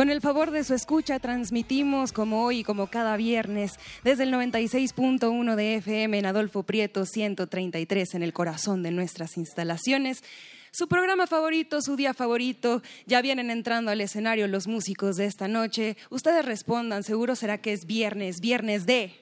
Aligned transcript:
Con 0.00 0.08
el 0.08 0.22
favor 0.22 0.50
de 0.50 0.64
su 0.64 0.72
escucha, 0.72 1.18
transmitimos 1.18 2.12
como 2.12 2.46
hoy 2.46 2.60
y 2.60 2.64
como 2.64 2.86
cada 2.86 3.18
viernes 3.18 3.72
desde 4.02 4.22
el 4.22 4.32
96.1 4.32 5.56
de 5.56 5.74
FM 5.74 6.18
en 6.18 6.24
Adolfo 6.24 6.62
Prieto 6.62 7.04
133 7.04 8.14
en 8.14 8.22
el 8.22 8.32
corazón 8.32 8.82
de 8.82 8.92
nuestras 8.92 9.36
instalaciones. 9.36 10.24
Su 10.70 10.88
programa 10.88 11.26
favorito, 11.26 11.82
su 11.82 11.96
día 11.96 12.14
favorito, 12.14 12.80
ya 13.04 13.20
vienen 13.20 13.50
entrando 13.50 13.90
al 13.90 14.00
escenario 14.00 14.48
los 14.48 14.66
músicos 14.66 15.16
de 15.16 15.26
esta 15.26 15.48
noche. 15.48 15.98
Ustedes 16.08 16.46
respondan, 16.46 17.02
seguro 17.02 17.36
será 17.36 17.58
que 17.58 17.74
es 17.74 17.84
viernes, 17.84 18.40
viernes 18.40 18.86
de... 18.86 19.12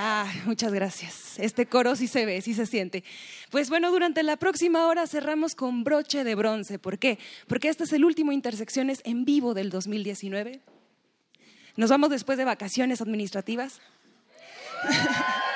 Ah, 0.00 0.32
muchas 0.44 0.72
gracias. 0.72 1.40
Este 1.40 1.66
coro 1.66 1.96
sí 1.96 2.06
se 2.06 2.24
ve, 2.24 2.40
sí 2.40 2.54
se 2.54 2.66
siente. 2.66 3.02
Pues 3.50 3.68
bueno, 3.68 3.90
durante 3.90 4.22
la 4.22 4.36
próxima 4.36 4.86
hora 4.86 5.08
cerramos 5.08 5.56
con 5.56 5.82
broche 5.82 6.22
de 6.22 6.36
bronce. 6.36 6.78
¿Por 6.78 7.00
qué? 7.00 7.18
Porque 7.48 7.68
este 7.68 7.82
es 7.82 7.92
el 7.92 8.04
último 8.04 8.30
Intersecciones 8.30 9.00
en 9.02 9.24
vivo 9.24 9.54
del 9.54 9.70
2019. 9.70 10.60
Nos 11.74 11.90
vamos 11.90 12.10
después 12.10 12.38
de 12.38 12.44
vacaciones 12.44 13.00
administrativas. 13.00 13.80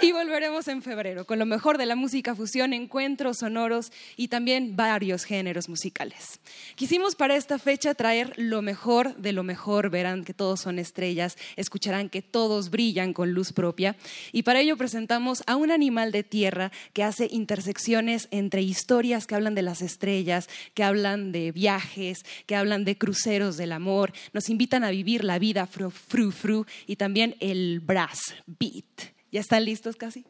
Y 0.10 0.12
volveremos 0.12 0.66
en 0.68 0.80
febrero 0.82 1.26
con 1.26 1.38
lo 1.38 1.44
mejor 1.44 1.76
de 1.76 1.84
la 1.84 1.94
música 1.94 2.34
fusión, 2.34 2.72
encuentros 2.72 3.38
sonoros 3.38 3.92
y 4.16 4.28
también 4.28 4.74
varios 4.74 5.24
géneros 5.24 5.68
musicales. 5.68 6.40
Quisimos 6.74 7.14
para 7.16 7.36
esta 7.36 7.58
fecha 7.58 7.94
traer 7.94 8.32
lo 8.36 8.62
mejor 8.62 9.14
de 9.16 9.32
lo 9.32 9.42
mejor. 9.42 9.90
Verán 9.90 10.24
que 10.24 10.32
todos 10.32 10.60
son 10.60 10.78
estrellas, 10.78 11.36
escucharán 11.56 12.08
que 12.08 12.22
todos 12.22 12.70
brillan 12.70 13.12
con 13.12 13.32
luz 13.32 13.52
propia. 13.52 13.94
Y 14.32 14.42
para 14.42 14.60
ello 14.60 14.78
presentamos 14.78 15.42
a 15.46 15.56
un 15.56 15.70
animal 15.70 16.12
de 16.12 16.22
tierra 16.22 16.72
que 16.94 17.04
hace 17.04 17.28
intersecciones 17.30 18.28
entre 18.30 18.62
historias 18.62 19.26
que 19.26 19.34
hablan 19.34 19.54
de 19.54 19.62
las 19.62 19.82
estrellas, 19.82 20.48
que 20.72 20.82
hablan 20.82 21.30
de 21.30 21.52
viajes, 21.52 22.24
que 22.46 22.56
hablan 22.56 22.84
de 22.84 22.96
cruceros 22.96 23.58
del 23.58 23.72
amor. 23.72 24.12
Nos 24.32 24.48
invitan 24.48 24.82
a 24.82 24.90
vivir 24.90 25.24
la 25.24 25.38
vida 25.38 25.66
fru 25.66 25.90
fru, 25.90 26.30
fru 26.30 26.64
y 26.86 26.96
también 26.96 27.36
el 27.40 27.80
brass 27.80 28.34
beat. 28.46 29.19
¿Ya 29.30 29.40
están 29.40 29.64
listos 29.64 29.96
casi? 29.96 30.24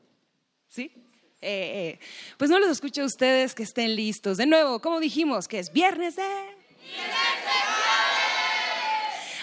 ¿Sí? 0.68 0.92
Eh, 1.42 1.98
eh. 1.98 2.00
Pues 2.36 2.50
no 2.50 2.58
los 2.58 2.70
escucho 2.70 3.02
a 3.02 3.06
ustedes 3.06 3.54
que 3.54 3.62
estén 3.62 3.96
listos. 3.96 4.36
De 4.36 4.46
nuevo, 4.46 4.80
como 4.80 5.00
dijimos, 5.00 5.48
que 5.48 5.58
es 5.58 5.72
viernes 5.72 6.16
de... 6.16 6.22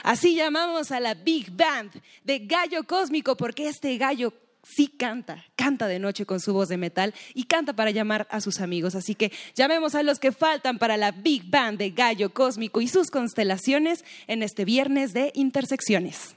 Así 0.03 0.36
llamamos 0.36 0.91
a 0.91 0.99
la 0.99 1.16
Big 1.16 1.52
Band 1.52 1.91
de 2.23 2.39
Gallo 2.39 2.83
Cósmico, 2.83 3.36
porque 3.36 3.67
este 3.67 3.97
gallo 3.97 4.31
sí 4.64 4.88
canta, 4.88 5.45
canta 5.55 5.88
de 5.88 5.99
noche 5.99 6.25
con 6.25 6.39
su 6.39 6.53
voz 6.53 6.69
de 6.69 6.77
metal 6.77 7.14
y 7.33 7.44
canta 7.44 7.73
para 7.73 7.92
llamar 7.92 8.27
a 8.30 8.42
sus 8.42 8.61
amigos. 8.61 8.95
Así 8.95 9.16
que 9.16 9.31
llamemos 9.55 9.95
a 9.95 10.03
los 10.03 10.19
que 10.19 10.31
faltan 10.31 10.77
para 10.77 10.97
la 10.97 11.11
Big 11.11 11.49
Band 11.49 11.77
de 11.77 11.89
Gallo 11.89 12.33
Cósmico 12.33 12.80
y 12.80 12.88
sus 12.88 13.09
constelaciones 13.09 14.05
en 14.27 14.44
este 14.44 14.66
viernes 14.66 15.14
de 15.14 15.31
Intersecciones. 15.36 16.36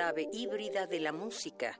Ave 0.00 0.28
híbrida 0.32 0.86
de 0.86 1.00
la 1.00 1.12
música. 1.12 1.78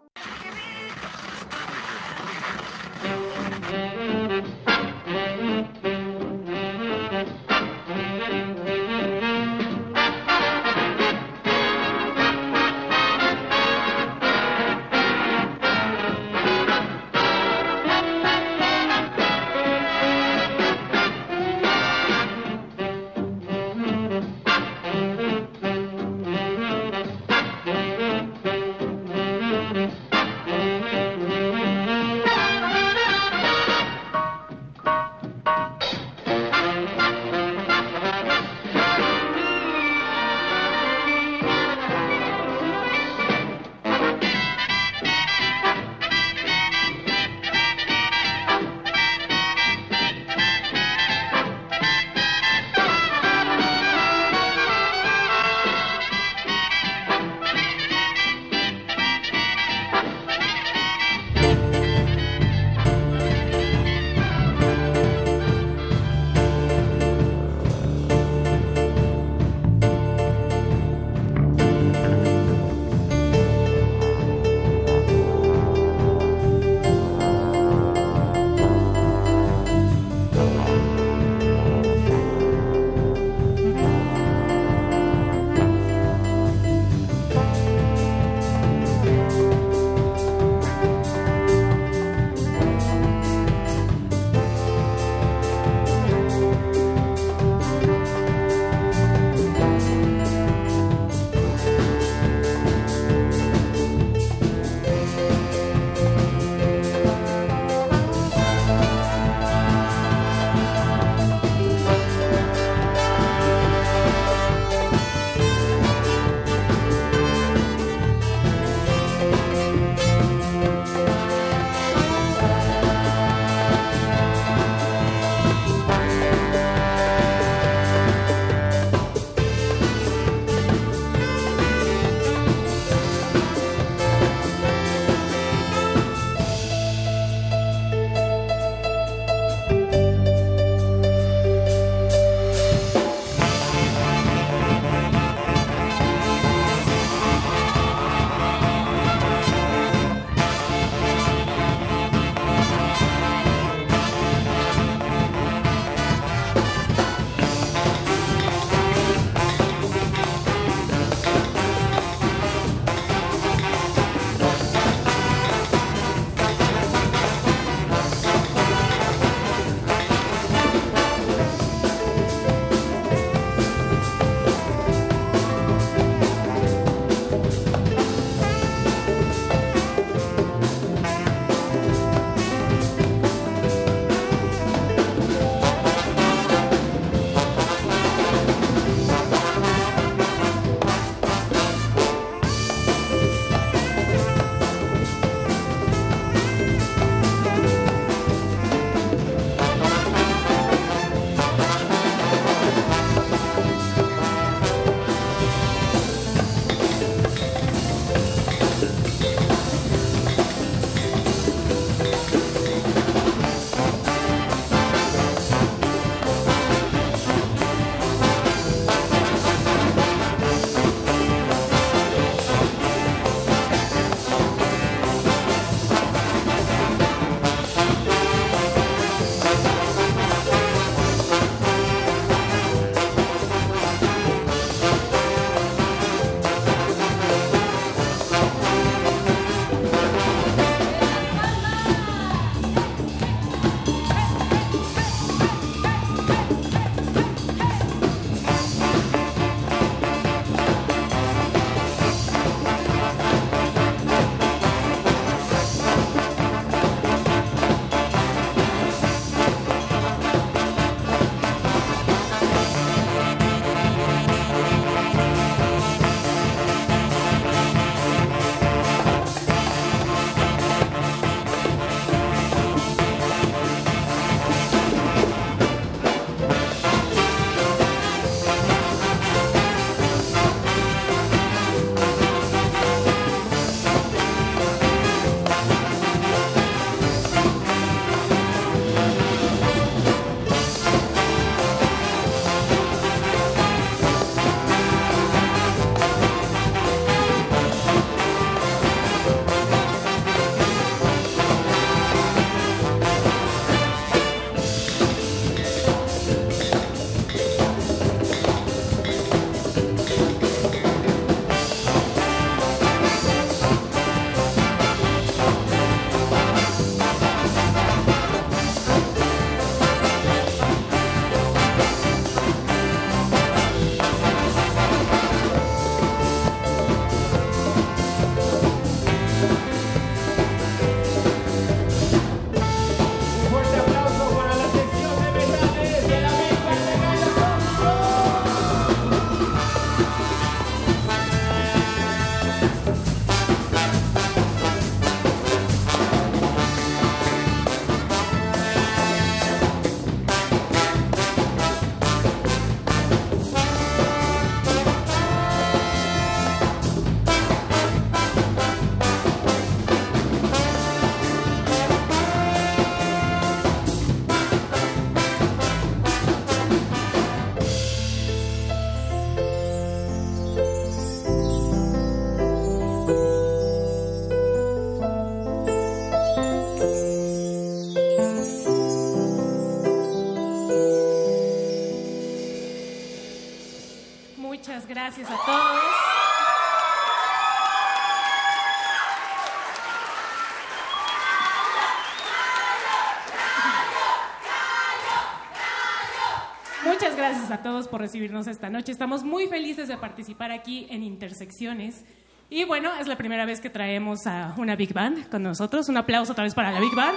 Recibirnos 398.03 398.49
esta 398.49 398.69
noche. 398.69 398.91
Estamos 398.91 399.23
muy 399.23 399.47
felices 399.47 399.87
de 399.87 399.97
participar 399.97 400.51
aquí 400.51 400.89
en 400.91 401.05
Intersecciones. 401.05 402.05
Y 402.51 402.65
bueno, 402.65 402.91
es 403.01 403.07
la 403.07 403.17
primera 403.17 403.47
vez 403.47 403.61
que 403.61 403.71
traemos 403.71 404.27
a 404.27 404.55
una 404.59 404.75
Big 404.75 404.93
Band 404.93 405.29
con 405.31 405.45
nosotros. 405.45 405.89
Un 405.89 405.97
aplauso 405.97 406.33
otra 406.33 406.43
vez 406.43 406.53
para 406.53 406.73
la 406.73 406.81
Big 406.81 406.95
Band. 406.95 407.17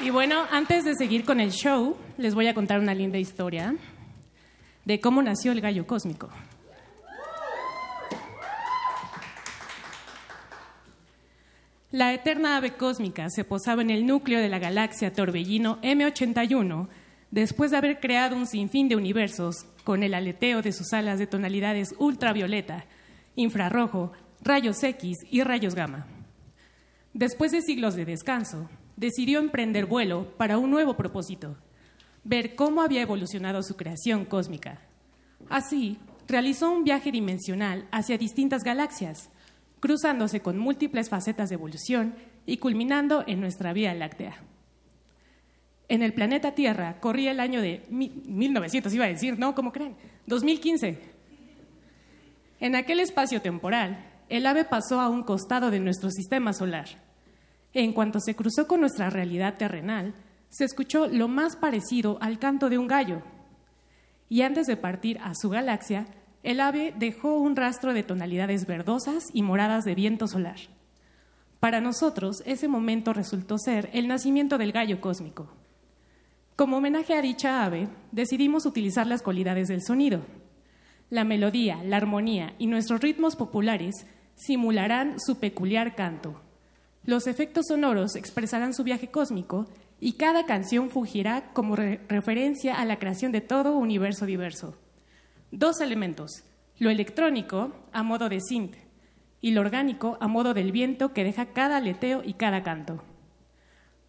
Y 0.00 0.10
bueno, 0.10 0.46
antes 0.52 0.84
de 0.84 0.94
seguir 0.94 1.24
con 1.24 1.40
el 1.40 1.50
show, 1.50 1.96
les 2.16 2.36
voy 2.36 2.46
a 2.46 2.54
contar 2.54 2.78
una 2.78 2.94
linda 2.94 3.18
historia 3.18 3.74
de 4.84 5.00
cómo 5.00 5.22
nació 5.22 5.50
el 5.50 5.60
gallo 5.60 5.86
cósmico. 5.88 6.30
La 11.92 12.14
eterna 12.14 12.56
ave 12.56 12.74
cósmica 12.74 13.30
se 13.30 13.42
posaba 13.42 13.82
en 13.82 13.90
el 13.90 14.06
núcleo 14.06 14.38
de 14.38 14.48
la 14.48 14.60
galaxia 14.60 15.12
Torbellino 15.12 15.80
M81 15.82 16.88
después 17.32 17.72
de 17.72 17.78
haber 17.78 17.98
creado 17.98 18.36
un 18.36 18.46
sinfín 18.46 18.88
de 18.88 18.94
universos 18.94 19.66
con 19.82 20.04
el 20.04 20.14
aleteo 20.14 20.62
de 20.62 20.70
sus 20.70 20.92
alas 20.92 21.18
de 21.18 21.26
tonalidades 21.26 21.96
ultravioleta, 21.98 22.84
infrarrojo, 23.34 24.12
rayos 24.40 24.80
X 24.84 25.18
y 25.32 25.42
rayos 25.42 25.74
gamma. 25.74 26.06
Después 27.12 27.50
de 27.50 27.60
siglos 27.60 27.96
de 27.96 28.04
descanso, 28.04 28.70
decidió 28.96 29.40
emprender 29.40 29.86
vuelo 29.86 30.36
para 30.36 30.58
un 30.58 30.70
nuevo 30.70 30.96
propósito, 30.96 31.56
ver 32.22 32.54
cómo 32.54 32.82
había 32.82 33.02
evolucionado 33.02 33.64
su 33.64 33.76
creación 33.76 34.26
cósmica. 34.26 34.80
Así, 35.48 35.98
realizó 36.28 36.70
un 36.70 36.84
viaje 36.84 37.10
dimensional 37.10 37.88
hacia 37.90 38.16
distintas 38.16 38.62
galaxias, 38.62 39.28
cruzándose 39.80 40.40
con 40.40 40.58
múltiples 40.58 41.08
facetas 41.08 41.48
de 41.48 41.56
evolución 41.56 42.14
y 42.46 42.58
culminando 42.58 43.24
en 43.26 43.40
nuestra 43.40 43.72
Vía 43.72 43.94
Láctea. 43.94 44.36
En 45.88 46.02
el 46.02 46.14
planeta 46.14 46.54
Tierra 46.54 47.00
corría 47.00 47.32
el 47.32 47.40
año 47.40 47.60
de 47.60 47.84
1900, 47.90 48.94
iba 48.94 49.06
a 49.06 49.08
decir, 49.08 49.38
¿no? 49.38 49.54
¿Cómo 49.54 49.72
creen? 49.72 49.96
2015. 50.26 50.98
En 52.60 52.76
aquel 52.76 53.00
espacio 53.00 53.42
temporal, 53.42 54.06
el 54.28 54.46
ave 54.46 54.64
pasó 54.64 55.00
a 55.00 55.08
un 55.08 55.24
costado 55.24 55.70
de 55.70 55.80
nuestro 55.80 56.10
sistema 56.10 56.52
solar 56.52 56.86
en 57.72 57.92
cuanto 57.92 58.20
se 58.20 58.34
cruzó 58.34 58.66
con 58.66 58.80
nuestra 58.80 59.10
realidad 59.10 59.56
terrenal, 59.56 60.14
se 60.48 60.64
escuchó 60.64 61.06
lo 61.06 61.28
más 61.28 61.56
parecido 61.56 62.18
al 62.20 62.38
canto 62.38 62.68
de 62.68 62.78
un 62.78 62.88
gallo. 62.88 63.22
Y 64.28 64.42
antes 64.42 64.66
de 64.66 64.76
partir 64.76 65.18
a 65.22 65.34
su 65.34 65.50
galaxia, 65.50 66.06
el 66.42 66.60
ave 66.60 66.94
dejó 66.98 67.36
un 67.38 67.56
rastro 67.56 67.92
de 67.92 68.02
tonalidades 68.02 68.66
verdosas 68.66 69.28
y 69.32 69.42
moradas 69.42 69.84
de 69.84 69.94
viento 69.94 70.26
solar. 70.26 70.56
Para 71.58 71.80
nosotros, 71.80 72.42
ese 72.46 72.68
momento 72.68 73.12
resultó 73.12 73.58
ser 73.58 73.90
el 73.92 74.08
nacimiento 74.08 74.56
del 74.58 74.72
gallo 74.72 75.00
cósmico. 75.00 75.48
Como 76.56 76.78
homenaje 76.78 77.14
a 77.14 77.22
dicha 77.22 77.64
ave, 77.64 77.88
decidimos 78.12 78.66
utilizar 78.66 79.06
las 79.06 79.22
cualidades 79.22 79.68
del 79.68 79.82
sonido. 79.82 80.20
La 81.10 81.24
melodía, 81.24 81.82
la 81.84 81.96
armonía 81.96 82.54
y 82.58 82.66
nuestros 82.66 83.00
ritmos 83.00 83.36
populares 83.36 84.06
simularán 84.36 85.20
su 85.20 85.38
peculiar 85.38 85.94
canto, 85.94 86.40
los 87.04 87.26
efectos 87.26 87.66
sonoros 87.68 88.14
expresarán 88.14 88.74
su 88.74 88.84
viaje 88.84 89.08
cósmico 89.08 89.66
y 90.00 90.12
cada 90.12 90.44
canción 90.44 90.90
fugirá 90.90 91.50
como 91.54 91.74
referencia 91.74 92.74
a 92.74 92.84
la 92.84 92.98
creación 92.98 93.32
de 93.32 93.40
todo 93.40 93.76
universo 93.76 94.26
diverso. 94.26 94.76
Dos 95.52 95.80
elementos, 95.80 96.44
lo 96.78 96.90
electrónico 96.90 97.72
a 97.92 98.02
modo 98.02 98.28
de 98.28 98.40
synth 98.40 98.76
y 99.40 99.50
lo 99.50 99.60
orgánico 99.62 100.16
a 100.20 100.28
modo 100.28 100.54
del 100.54 100.70
viento 100.70 101.12
que 101.12 101.24
deja 101.24 101.46
cada 101.46 101.78
aleteo 101.78 102.22
y 102.24 102.34
cada 102.34 102.62
canto. 102.62 103.02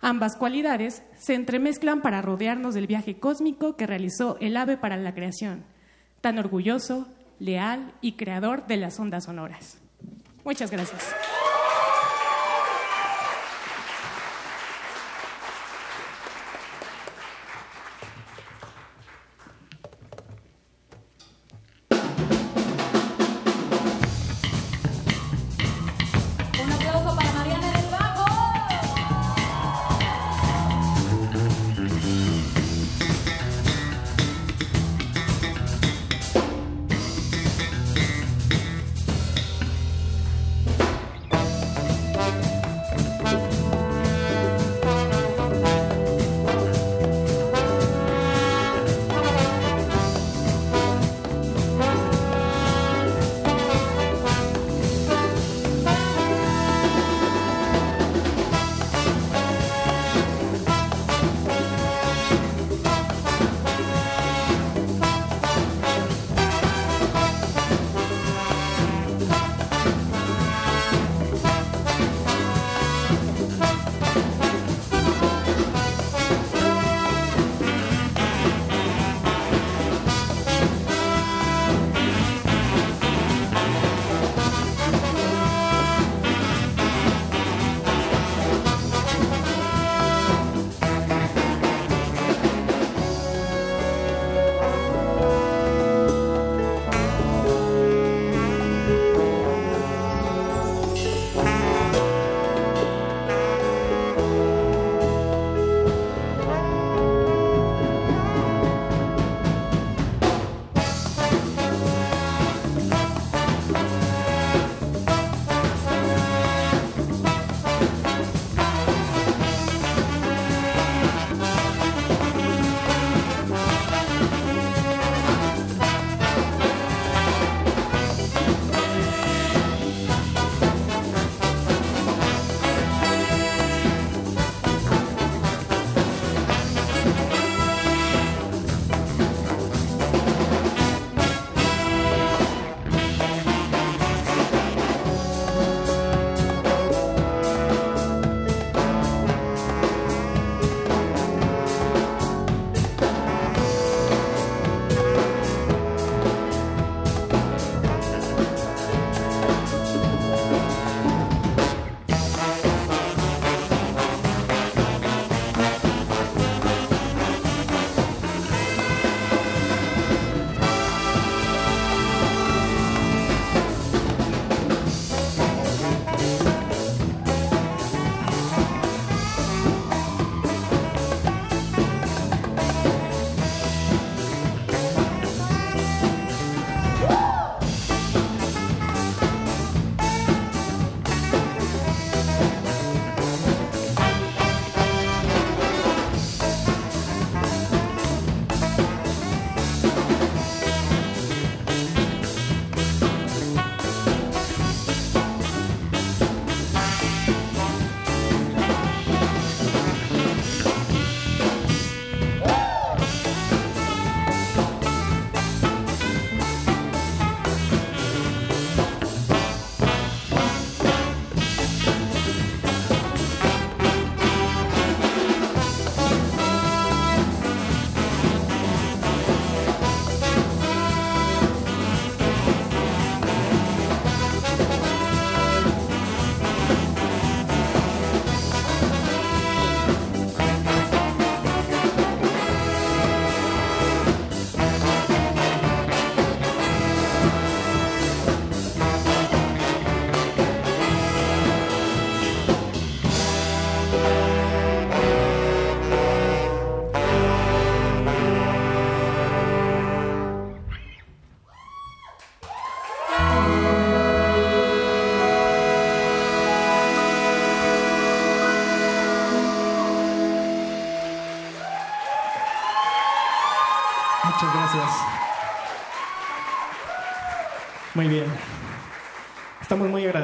Ambas 0.02 0.36
cualidades 0.36 1.04
se 1.18 1.36
entremezclan 1.36 2.02
para 2.02 2.22
rodearnos 2.22 2.74
del 2.74 2.88
viaje 2.88 3.20
cósmico 3.20 3.76
que 3.76 3.88
realizó 3.88 4.38
el 4.40 4.58
ave 4.58 4.78
para 4.78 4.98
la 4.98 5.14
creación, 5.14 5.64
tan 6.22 6.40
orgulloso, 6.40 7.08
leal 7.40 7.94
y 8.02 8.14
creador 8.14 8.68
de 8.68 8.78
las 8.78 9.00
ondas 9.00 9.26
sonoras. 9.26 9.80
Muchas 10.44 10.72
gracias. 10.72 11.14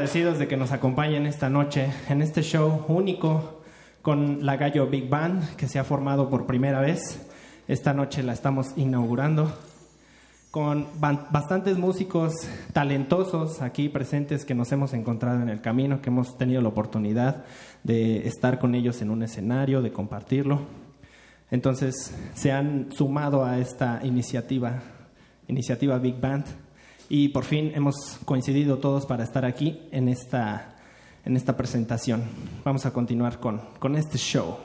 Agradecidos 0.08 0.40
de 0.40 0.48
que 0.48 0.56
nos 0.56 0.72
acompañen 0.72 1.26
esta 1.26 1.50
noche 1.50 1.92
en 2.08 2.22
este 2.22 2.42
show 2.42 2.86
único 2.88 3.60
con 4.02 4.46
la 4.46 4.56
Gallo 4.56 4.88
Big 4.88 5.10
Band 5.10 5.58
que 5.58 5.68
se 5.68 5.80
ha 5.80 5.84
formado 5.84 6.30
por 6.30 6.46
primera 6.46 6.80
vez. 6.80 7.28
Esta 7.68 7.94
noche 7.94 8.24
la 8.24 8.32
estamos 8.32 8.68
inaugurando 8.78 9.52
con 10.50 10.88
bastantes 11.02 11.78
músicos 11.78 12.36
talentosos 12.72 13.62
aquí 13.62 13.90
presentes 13.90 14.46
que 14.46 14.56
nos 14.56 14.72
hemos 14.72 14.94
encontrado 14.94 15.42
en 15.42 15.50
el 15.50 15.60
camino, 15.60 16.02
que 16.02 16.10
hemos 16.10 16.38
tenido 16.38 16.62
la 16.62 16.70
oportunidad 16.70 17.44
de 17.84 18.26
estar 18.30 18.60
con 18.60 18.76
ellos 18.76 19.02
en 19.02 19.10
un 19.10 19.24
escenario, 19.24 19.82
de 19.82 19.92
compartirlo. 19.92 20.62
Entonces 21.52 22.16
se 22.34 22.54
han 22.54 22.94
sumado 22.94 23.44
a 23.44 23.60
esta 23.60 24.00
iniciativa, 24.04 24.84
iniciativa 25.50 26.00
Big 26.00 26.18
Band, 26.18 26.46
y 27.10 27.30
por 27.30 27.44
fin 27.44 27.72
hemos 27.76 28.20
coincidido 28.26 28.78
todos 28.78 29.06
para 29.06 29.24
estar 29.24 29.46
aquí 29.46 29.80
en 29.92 30.10
esta, 30.10 30.76
en 31.26 31.38
esta 31.38 31.56
presentación. 31.56 32.24
Vamos 32.64 32.86
a 32.86 32.92
continuar 32.92 33.40
con, 33.40 33.62
con 33.80 33.96
este 33.96 34.18
show. 34.18 34.58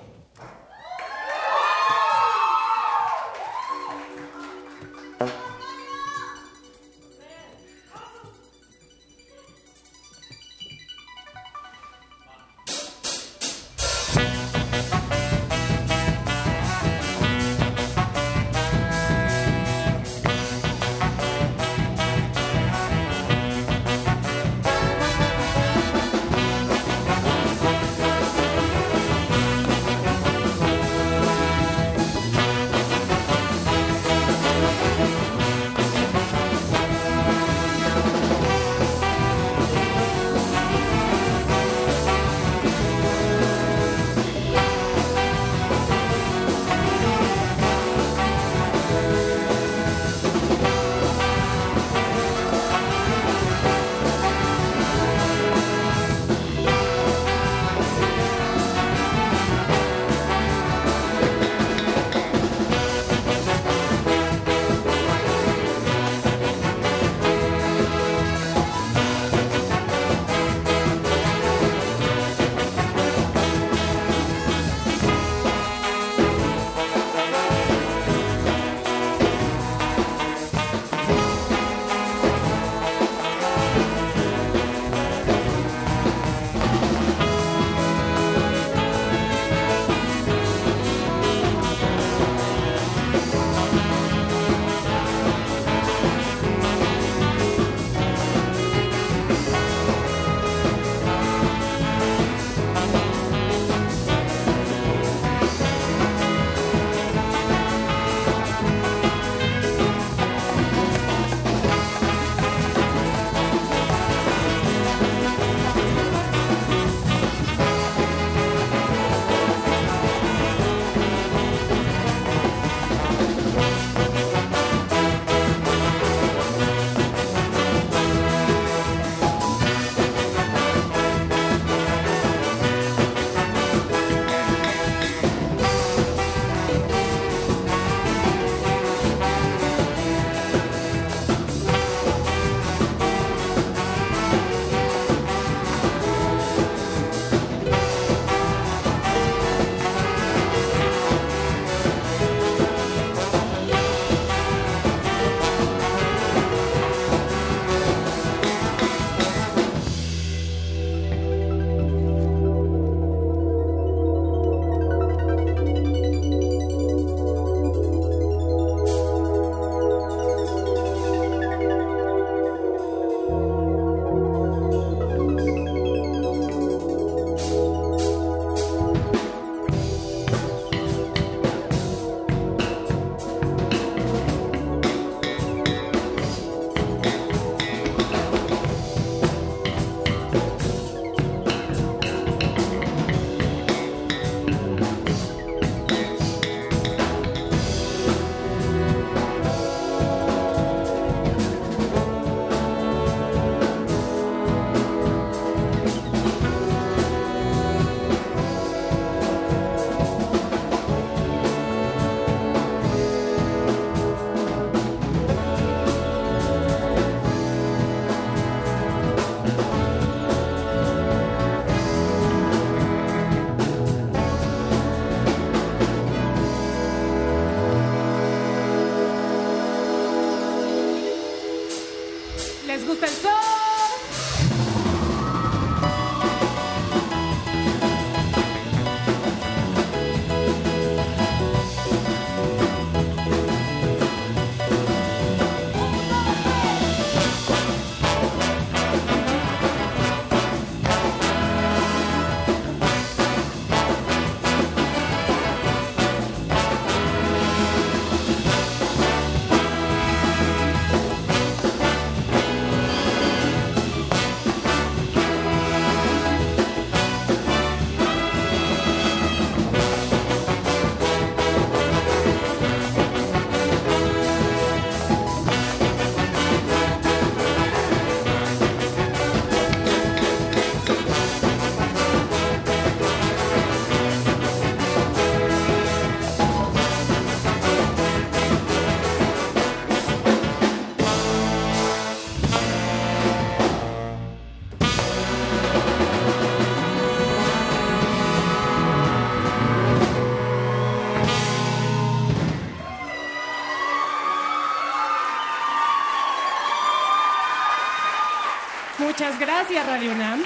Radio 309.92 310.12
UNAM. 310.12 310.40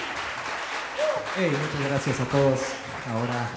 Hey, 1.37 1.53
muchas 1.53 1.89
gracias 1.89 2.19
a 2.21 2.25
todos. 2.25 2.61
Ahora 3.09 3.49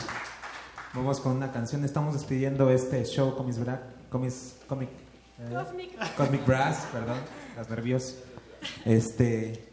vamos 0.94 1.20
con 1.20 1.32
una 1.32 1.52
canción. 1.52 1.84
Estamos 1.84 2.14
despidiendo 2.14 2.70
este 2.70 3.04
show 3.06 3.36
Comics 3.36 3.58
Bra 3.58 3.82
Comics, 4.12 4.58
Comic, 4.68 4.90
eh, 5.40 5.56
Cosmic 6.16 6.46
Brass, 6.46 6.88
perdón, 6.92 7.18
los 7.58 7.70
nervios. 7.72 8.18
Este, 8.86 9.68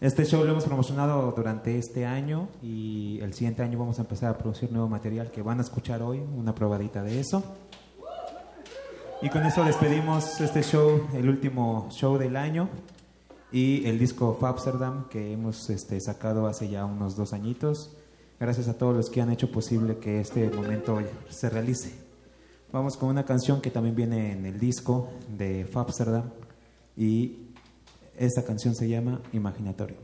este 0.00 0.24
show 0.24 0.42
lo 0.42 0.50
hemos 0.50 0.64
promocionado 0.64 1.30
durante 1.30 1.78
este 1.78 2.06
año 2.06 2.48
y 2.60 3.20
el 3.22 3.32
siguiente 3.32 3.62
año 3.62 3.78
vamos 3.78 4.00
a 4.00 4.02
empezar 4.02 4.30
a 4.30 4.38
producir 4.38 4.72
nuevo 4.72 4.88
material 4.88 5.30
que 5.30 5.42
van 5.42 5.60
a 5.60 5.62
escuchar 5.62 6.02
hoy, 6.02 6.18
una 6.18 6.56
probadita 6.56 7.04
de 7.04 7.20
eso. 7.20 7.44
Y 9.22 9.28
con 9.28 9.46
eso 9.46 9.62
despedimos 9.62 10.40
este 10.40 10.64
show, 10.64 11.06
el 11.14 11.28
último 11.28 11.86
show 11.92 12.18
del 12.18 12.36
año 12.36 12.68
y 13.52 13.86
el 13.86 13.98
disco 13.98 14.36
Fabsterdam 14.40 15.08
que 15.08 15.32
hemos 15.32 15.68
este, 15.68 16.00
sacado 16.00 16.46
hace 16.46 16.68
ya 16.68 16.84
unos 16.86 17.16
dos 17.16 17.32
añitos. 17.32 17.90
Gracias 18.40 18.66
a 18.68 18.78
todos 18.78 18.96
los 18.96 19.10
que 19.10 19.20
han 19.20 19.30
hecho 19.30 19.52
posible 19.52 19.98
que 19.98 20.20
este 20.20 20.50
momento 20.50 20.98
se 21.28 21.50
realice. 21.50 21.92
Vamos 22.72 22.96
con 22.96 23.10
una 23.10 23.24
canción 23.24 23.60
que 23.60 23.70
también 23.70 23.94
viene 23.94 24.32
en 24.32 24.46
el 24.46 24.58
disco 24.58 25.10
de 25.36 25.66
Fabsterdam 25.66 26.30
y 26.96 27.50
esta 28.16 28.42
canción 28.42 28.74
se 28.74 28.88
llama 28.88 29.20
Imaginatorio. 29.32 29.96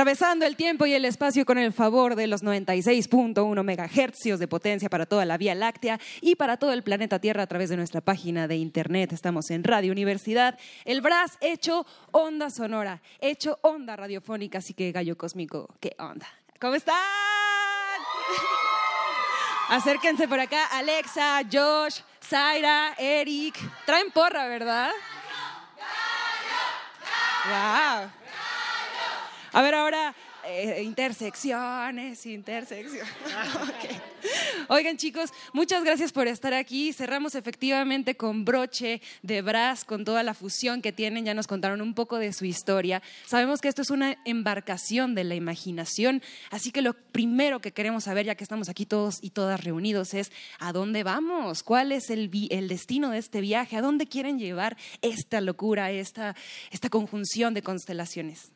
Atravesando 0.00 0.46
el 0.46 0.56
tiempo 0.56 0.86
y 0.86 0.94
el 0.94 1.04
espacio 1.04 1.44
con 1.44 1.58
el 1.58 1.74
favor 1.74 2.14
de 2.14 2.26
los 2.26 2.42
96.1 2.42 3.62
megahercios 3.62 4.38
de 4.38 4.48
potencia 4.48 4.88
para 4.88 5.04
toda 5.04 5.26
la 5.26 5.36
Vía 5.36 5.54
Láctea 5.54 6.00
y 6.22 6.36
para 6.36 6.56
todo 6.56 6.72
el 6.72 6.82
planeta 6.82 7.18
Tierra 7.18 7.42
a 7.42 7.46
través 7.46 7.68
de 7.68 7.76
nuestra 7.76 8.00
página 8.00 8.48
de 8.48 8.56
internet. 8.56 9.12
Estamos 9.12 9.50
en 9.50 9.62
Radio 9.62 9.92
Universidad. 9.92 10.58
El 10.86 11.02
Brass 11.02 11.36
hecho 11.42 11.84
onda 12.12 12.48
sonora, 12.48 13.02
hecho 13.20 13.58
onda 13.60 13.94
radiofónica. 13.94 14.60
Así 14.60 14.72
que 14.72 14.90
gallo 14.90 15.18
cósmico, 15.18 15.68
¿qué 15.80 15.94
onda? 15.98 16.26
¿Cómo 16.58 16.76
están? 16.76 16.96
Acérquense 19.68 20.26
por 20.26 20.40
acá, 20.40 20.64
Alexa, 20.78 21.42
Josh, 21.52 22.00
Zaira, 22.24 22.94
Eric. 22.96 23.54
Traen 23.84 24.10
porra, 24.12 24.48
¿verdad? 24.48 24.92
¡Wow! 27.50 28.19
A 29.52 29.62
ver, 29.62 29.74
ahora, 29.74 30.14
eh, 30.46 30.82
intersecciones, 30.84 32.24
intersecciones. 32.26 33.02
Ok. 33.62 34.00
Oigan 34.68 34.96
chicos, 34.96 35.32
muchas 35.52 35.82
gracias 35.82 36.12
por 36.12 36.28
estar 36.28 36.54
aquí. 36.54 36.92
Cerramos 36.92 37.34
efectivamente 37.34 38.16
con 38.16 38.44
broche 38.44 39.00
de 39.22 39.42
brass, 39.42 39.84
con 39.84 40.04
toda 40.04 40.22
la 40.22 40.34
fusión 40.34 40.82
que 40.82 40.92
tienen. 40.92 41.24
Ya 41.24 41.34
nos 41.34 41.46
contaron 41.46 41.80
un 41.80 41.94
poco 41.94 42.18
de 42.18 42.32
su 42.32 42.44
historia. 42.44 43.02
Sabemos 43.26 43.60
que 43.60 43.68
esto 43.68 43.82
es 43.82 43.90
una 43.90 44.18
embarcación 44.24 45.14
de 45.14 45.24
la 45.24 45.34
imaginación, 45.34 46.22
así 46.50 46.70
que 46.70 46.82
lo 46.82 46.94
primero 46.94 47.60
que 47.60 47.72
queremos 47.72 48.04
saber, 48.04 48.26
ya 48.26 48.34
que 48.34 48.44
estamos 48.44 48.68
aquí 48.68 48.86
todos 48.86 49.18
y 49.22 49.30
todas 49.30 49.62
reunidos, 49.64 50.14
es 50.14 50.30
¿a 50.58 50.72
dónde 50.72 51.02
vamos? 51.02 51.62
¿Cuál 51.62 51.92
es 51.92 52.10
el, 52.10 52.30
el 52.50 52.68
destino 52.68 53.10
de 53.10 53.18
este 53.18 53.40
viaje? 53.40 53.76
¿A 53.76 53.82
dónde 53.82 54.06
quieren 54.06 54.38
llevar 54.38 54.76
esta 55.02 55.40
locura, 55.40 55.90
esta, 55.90 56.36
esta 56.70 56.88
conjunción 56.88 57.54
de 57.54 57.62
constelaciones? 57.62 58.52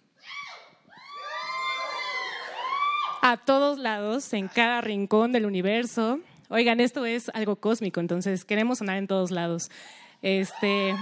A 3.27 3.39
todos 3.39 3.79
lados, 3.79 4.35
en 4.35 4.49
cada 4.49 4.83
rincón 4.83 5.33
del 5.33 5.47
universo. 5.47 6.21
Oigan, 6.51 6.79
esto 6.79 7.07
es 7.07 7.31
algo 7.31 7.57
cósmico, 7.57 8.01
entonces 8.01 8.45
queremos 8.45 8.77
sonar 8.77 8.99
en 8.99 9.07
todos 9.07 9.31
lados. 9.31 9.71
Este, 10.21 10.95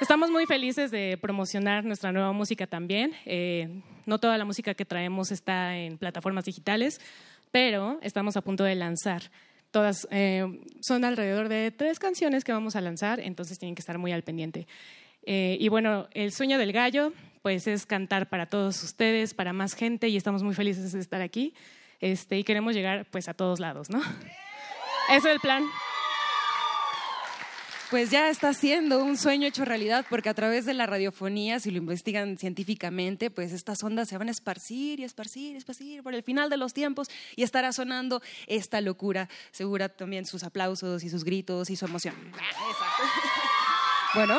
estamos 0.00 0.30
muy 0.30 0.46
felices 0.46 0.92
de 0.92 1.18
promocionar 1.20 1.84
nuestra 1.84 2.12
nueva 2.12 2.30
música 2.30 2.68
también. 2.68 3.12
Eh, 3.24 3.82
no 4.04 4.20
toda 4.20 4.38
la 4.38 4.44
música 4.44 4.74
que 4.74 4.84
traemos 4.84 5.32
está 5.32 5.76
en 5.76 5.98
plataformas 5.98 6.44
digitales, 6.44 7.00
pero 7.50 7.98
estamos 8.02 8.36
a 8.36 8.42
punto 8.42 8.62
de 8.62 8.76
lanzar. 8.76 9.22
Todas 9.72 10.06
eh, 10.12 10.46
son 10.80 11.04
alrededor 11.04 11.48
de 11.48 11.72
tres 11.72 11.98
canciones 11.98 12.44
que 12.44 12.52
vamos 12.52 12.76
a 12.76 12.80
lanzar, 12.80 13.18
entonces 13.18 13.58
tienen 13.58 13.74
que 13.74 13.80
estar 13.80 13.98
muy 13.98 14.12
al 14.12 14.22
pendiente. 14.22 14.68
Eh, 15.24 15.56
y 15.58 15.68
bueno, 15.70 16.06
el 16.12 16.30
sueño 16.30 16.56
del 16.56 16.72
gallo, 16.72 17.12
pues 17.46 17.68
es 17.68 17.86
cantar 17.86 18.28
para 18.28 18.46
todos 18.46 18.82
ustedes, 18.82 19.32
para 19.32 19.52
más 19.52 19.74
gente, 19.74 20.08
y 20.08 20.16
estamos 20.16 20.42
muy 20.42 20.52
felices 20.52 20.90
de 20.90 20.98
estar 20.98 21.22
aquí. 21.22 21.54
Este, 22.00 22.36
y 22.38 22.42
queremos 22.42 22.74
llegar 22.74 23.06
pues 23.12 23.28
a 23.28 23.34
todos 23.34 23.60
lados, 23.60 23.88
¿no? 23.88 24.00
Ese 25.08 25.18
es 25.18 25.24
el 25.26 25.38
plan. 25.38 25.62
Pues 27.88 28.10
ya 28.10 28.30
está 28.30 28.52
siendo 28.52 28.98
un 29.04 29.16
sueño 29.16 29.46
hecho 29.46 29.64
realidad, 29.64 30.04
porque 30.10 30.28
a 30.28 30.34
través 30.34 30.64
de 30.64 30.74
la 30.74 30.86
radiofonía, 30.86 31.60
si 31.60 31.70
lo 31.70 31.78
investigan 31.78 32.36
científicamente, 32.36 33.30
pues 33.30 33.52
estas 33.52 33.80
ondas 33.84 34.08
se 34.08 34.18
van 34.18 34.26
a 34.26 34.32
esparcir 34.32 34.98
y 34.98 35.04
esparcir 35.04 35.54
y 35.54 35.58
esparcir 35.58 36.02
por 36.02 36.16
el 36.16 36.24
final 36.24 36.50
de 36.50 36.56
los 36.56 36.74
tiempos 36.74 37.06
y 37.36 37.44
estará 37.44 37.70
sonando 37.72 38.22
esta 38.48 38.80
locura. 38.80 39.28
Segura 39.52 39.88
también 39.88 40.26
sus 40.26 40.42
aplausos 40.42 41.04
y 41.04 41.10
sus 41.10 41.22
gritos 41.22 41.70
y 41.70 41.76
su 41.76 41.84
emoción. 41.84 42.16
Bueno, 44.14 44.38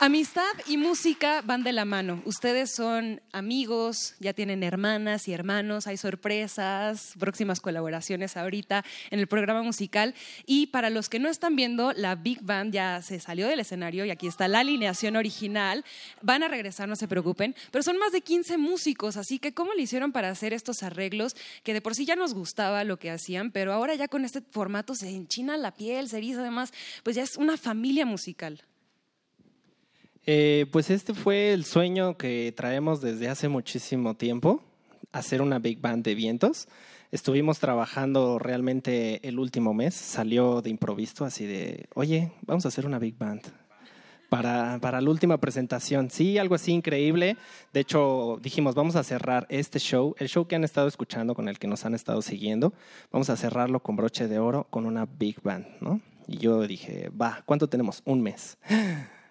Amistad 0.00 0.42
y 0.66 0.76
música 0.76 1.40
van 1.42 1.62
de 1.62 1.72
la 1.72 1.84
mano. 1.84 2.20
Ustedes 2.26 2.74
son 2.74 3.22
amigos, 3.32 4.16
ya 4.18 4.34
tienen 4.34 4.64
hermanas 4.64 5.28
y 5.28 5.32
hermanos, 5.32 5.86
hay 5.86 5.96
sorpresas, 5.96 7.14
próximas 7.18 7.60
colaboraciones 7.60 8.36
ahorita 8.36 8.84
en 9.10 9.20
el 9.20 9.28
programa 9.28 9.62
musical. 9.62 10.14
Y 10.46 10.66
para 10.66 10.90
los 10.90 11.08
que 11.08 11.20
no 11.20 11.28
están 11.28 11.54
viendo, 11.54 11.92
la 11.92 12.16
Big 12.16 12.42
Band 12.42 12.74
ya 12.74 13.00
se 13.02 13.20
salió 13.20 13.46
del 13.46 13.60
escenario 13.60 14.04
y 14.04 14.10
aquí 14.10 14.26
está 14.26 14.48
la 14.48 14.58
alineación 14.58 15.14
original. 15.14 15.84
Van 16.20 16.42
a 16.42 16.48
regresar, 16.48 16.88
no 16.88 16.96
se 16.96 17.08
preocupen, 17.08 17.54
pero 17.70 17.84
son 17.84 17.96
más 17.96 18.10
de 18.10 18.20
15 18.20 18.58
músicos, 18.58 19.16
así 19.16 19.38
que 19.38 19.54
¿cómo 19.54 19.74
le 19.74 19.82
hicieron 19.82 20.10
para 20.10 20.28
hacer 20.28 20.52
estos 20.52 20.82
arreglos 20.82 21.36
que 21.62 21.72
de 21.72 21.80
por 21.80 21.94
sí 21.94 22.04
ya 22.04 22.16
nos 22.16 22.34
gustaba 22.34 22.82
lo 22.82 22.98
que 22.98 23.12
hacían, 23.12 23.52
pero 23.52 23.72
ahora 23.72 23.94
ya 23.94 24.08
con 24.08 24.24
este 24.24 24.42
formato 24.42 24.96
se 24.96 25.08
enchina 25.08 25.56
la 25.56 25.72
piel, 25.72 26.08
se 26.08 26.18
eriza 26.18 26.40
además, 26.40 26.72
pues 27.04 27.14
ya 27.14 27.22
es 27.22 27.36
una 27.36 27.56
familia 27.56 28.04
musical. 28.04 28.64
Eh, 30.26 30.64
pues 30.70 30.88
este 30.88 31.12
fue 31.12 31.52
el 31.52 31.66
sueño 31.66 32.16
que 32.16 32.52
traemos 32.56 33.02
desde 33.02 33.28
hace 33.28 33.48
muchísimo 33.48 34.14
tiempo, 34.14 34.62
hacer 35.12 35.42
una 35.42 35.58
big 35.58 35.80
band 35.80 36.02
de 36.02 36.14
vientos. 36.14 36.66
Estuvimos 37.12 37.58
trabajando 37.58 38.38
realmente 38.38 39.20
el 39.28 39.38
último 39.38 39.74
mes, 39.74 39.94
salió 39.94 40.62
de 40.62 40.70
improviso 40.70 41.26
así 41.26 41.44
de, 41.44 41.88
oye, 41.94 42.32
vamos 42.42 42.64
a 42.64 42.68
hacer 42.68 42.86
una 42.86 42.98
big 42.98 43.18
band. 43.18 43.42
Para, 44.30 44.78
para 44.80 45.00
la 45.02 45.10
última 45.10 45.38
presentación, 45.38 46.10
sí, 46.10 46.38
algo 46.38 46.54
así 46.54 46.72
increíble. 46.72 47.36
De 47.74 47.80
hecho, 47.80 48.40
dijimos, 48.42 48.74
vamos 48.74 48.96
a 48.96 49.04
cerrar 49.04 49.46
este 49.50 49.78
show, 49.78 50.16
el 50.18 50.28
show 50.28 50.46
que 50.48 50.56
han 50.56 50.64
estado 50.64 50.88
escuchando, 50.88 51.34
con 51.34 51.48
el 51.48 51.58
que 51.58 51.68
nos 51.68 51.84
han 51.84 51.94
estado 51.94 52.22
siguiendo, 52.22 52.72
vamos 53.12 53.28
a 53.28 53.36
cerrarlo 53.36 53.80
con 53.80 53.94
broche 53.94 54.26
de 54.26 54.38
oro, 54.38 54.66
con 54.70 54.86
una 54.86 55.04
big 55.04 55.40
band, 55.42 55.66
¿no? 55.80 56.00
Y 56.26 56.38
yo 56.38 56.66
dije, 56.66 57.10
va, 57.10 57.42
¿cuánto 57.44 57.68
tenemos? 57.68 58.00
Un 58.06 58.22
mes 58.22 58.56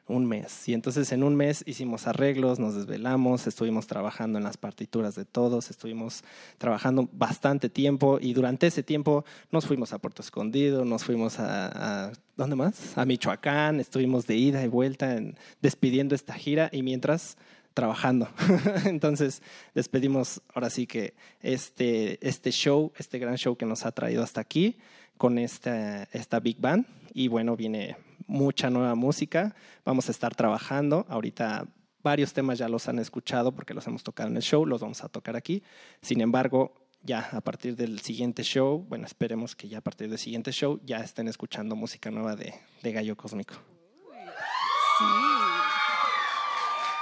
un 0.08 0.26
mes. 0.26 0.68
Y 0.68 0.74
entonces 0.74 1.12
en 1.12 1.24
un 1.24 1.36
mes 1.36 1.64
hicimos 1.66 2.08
arreglos, 2.08 2.60
nos 2.60 2.76
desvelamos, 2.76 3.48
estuvimos 3.48 3.88
trabajando 3.88 4.38
en 4.38 4.44
las 4.44 4.58
partituras 4.58 5.16
de 5.16 5.26
todos, 5.26 5.70
estuvimos 5.70 6.24
trabajando 6.58 7.10
bastante 7.14 7.70
tiempo 7.70 8.20
y 8.22 8.34
durante 8.34 8.68
ese 8.68 8.84
tiempo 8.84 9.24
nos 9.52 9.66
fuimos 9.66 9.94
a 9.94 10.00
Puerto 10.00 10.22
Escondido, 10.22 10.84
nos 10.84 11.04
fuimos 11.04 11.40
a, 11.40 12.12
¿dónde 12.36 12.56
más? 12.56 12.98
A 12.98 13.06
Michoacán, 13.06 13.80
estuvimos 13.80 14.28
de 14.28 14.36
ida 14.36 14.64
y 14.64 14.68
vuelta 14.68 15.16
en, 15.16 15.38
despidiendo 15.62 16.16
esta 16.16 16.34
gira 16.34 16.70
y 16.72 16.84
mientras 16.84 17.38
trabajando. 17.74 18.28
Entonces 18.86 19.42
despedimos 19.74 20.42
ahora 20.54 20.70
sí 20.70 20.86
que 20.86 21.14
este, 21.42 22.26
este 22.28 22.52
show, 22.52 22.92
este 22.98 23.20
gran 23.20 23.38
show 23.38 23.56
que 23.56 23.66
nos 23.66 23.86
ha 23.86 23.92
traído 23.92 24.22
hasta 24.22 24.42
aquí 24.42 24.78
con 25.18 25.38
esta, 25.38 26.04
esta 26.12 26.40
Big 26.40 26.60
Band 26.60 26.86
y 27.14 27.28
bueno, 27.28 27.56
viene 27.56 27.96
mucha 28.28 28.70
nueva 28.70 28.96
música. 28.96 29.56
Vamos 29.86 30.08
a 30.08 30.12
estar 30.12 30.36
trabajando. 30.36 31.06
Ahorita 31.10 31.68
varios 32.04 32.34
temas 32.34 32.60
ya 32.60 32.68
los 32.68 32.88
han 32.88 33.00
escuchado 33.00 33.54
porque 33.54 33.74
los 33.74 33.88
hemos 33.88 34.04
tocado 34.04 34.30
en 34.30 34.36
el 34.36 34.44
show, 34.44 34.66
los 34.66 34.82
vamos 34.82 35.04
a 35.04 35.10
tocar 35.10 35.36
aquí. 35.36 35.64
Sin 36.02 36.22
embargo, 36.22 36.74
ya 37.02 37.30
a 37.32 37.42
partir 37.42 37.76
del 37.76 38.00
siguiente 38.00 38.44
show, 38.44 38.86
bueno, 38.88 39.06
esperemos 39.06 39.56
que 39.56 39.68
ya 39.68 39.80
a 39.80 39.82
partir 39.82 40.10
del 40.10 40.20
siguiente 40.20 40.52
show 40.52 40.80
ya 40.86 40.98
estén 41.00 41.28
escuchando 41.28 41.76
música 41.76 42.12
nueva 42.12 42.36
de, 42.36 42.54
de 42.82 42.92
Gallo 42.92 43.16
Cósmico. 43.16 43.56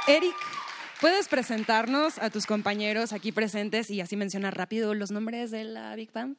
Eric, 0.08 0.36
¿puedes 1.00 1.28
presentarnos 1.28 2.18
a 2.18 2.30
tus 2.30 2.46
compañeros 2.46 3.14
aquí 3.14 3.32
presentes 3.32 3.92
y 3.92 4.02
así 4.02 4.18
mencionar 4.18 4.58
rápido 4.58 4.94
los 4.94 5.12
nombres 5.12 5.52
de 5.52 5.64
la 5.64 5.96
Big 5.96 6.12
Band? 6.12 6.38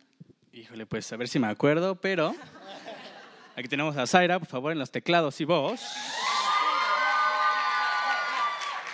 Híjole, 0.52 0.84
pues 0.84 1.12
a 1.12 1.16
ver 1.16 1.28
si 1.28 1.38
me 1.38 1.46
acuerdo, 1.46 1.94
pero 1.94 2.34
aquí 3.56 3.68
tenemos 3.68 3.96
a 3.96 4.06
Zaira, 4.06 4.38
por 4.38 4.48
favor, 4.48 4.72
en 4.72 4.78
los 4.78 4.90
teclados 4.90 5.40
y 5.40 5.44
voz. 5.44 5.80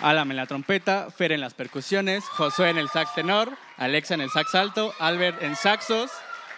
Alam 0.01 0.31
en 0.31 0.37
la 0.37 0.45
trompeta, 0.45 1.11
Fer 1.11 1.33
en 1.33 1.41
las 1.41 1.53
percusiones, 1.53 2.23
Josué 2.23 2.69
en 2.69 2.77
el 2.77 2.87
sax 2.87 3.13
tenor, 3.15 3.57
Alexa 3.75 4.13
en 4.13 4.21
el 4.21 4.29
sax 4.29 4.55
alto, 4.55 4.93
Albert 4.97 5.43
en 5.43 5.57
saxos, 5.57 6.09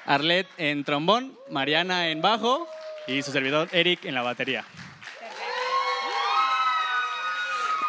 Arlet 0.06 0.48
en 0.58 0.84
trombón, 0.84 1.36
Mariana 1.50 2.10
en 2.10 2.22
bajo 2.22 2.68
y 3.08 3.24
su 3.24 3.32
servidor 3.32 3.68
Eric 3.72 4.06
en 4.06 4.14
la 4.14 4.22
batería. 4.22 4.64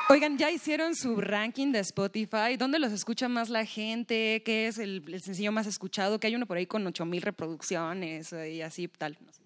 Oigan, 0.09 0.37
ya 0.37 0.51
hicieron 0.51 0.95
su 0.95 1.21
ranking 1.21 1.73
de 1.73 1.79
Spotify. 1.81 2.57
¿Dónde 2.59 2.79
los 2.79 2.93
escucha 2.93 3.29
más 3.29 3.49
la 3.49 3.65
gente? 3.65 4.43
¿Qué 4.45 4.67
es 4.67 4.79
el, 4.79 5.03
sencillo 5.23 5.53
más 5.53 5.67
escuchado? 5.67 6.19
Que 6.19 6.27
hay 6.27 6.35
uno 6.35 6.47
por 6.47 6.57
ahí 6.57 6.67
con 6.67 6.87
8000 6.87 7.23
reproducciones 7.23 8.33
eh, 8.33 8.53
y 8.53 8.63
así 8.63 8.89
tal. 8.89 9.17
No 9.25 9.33
sé. 9.33 9.42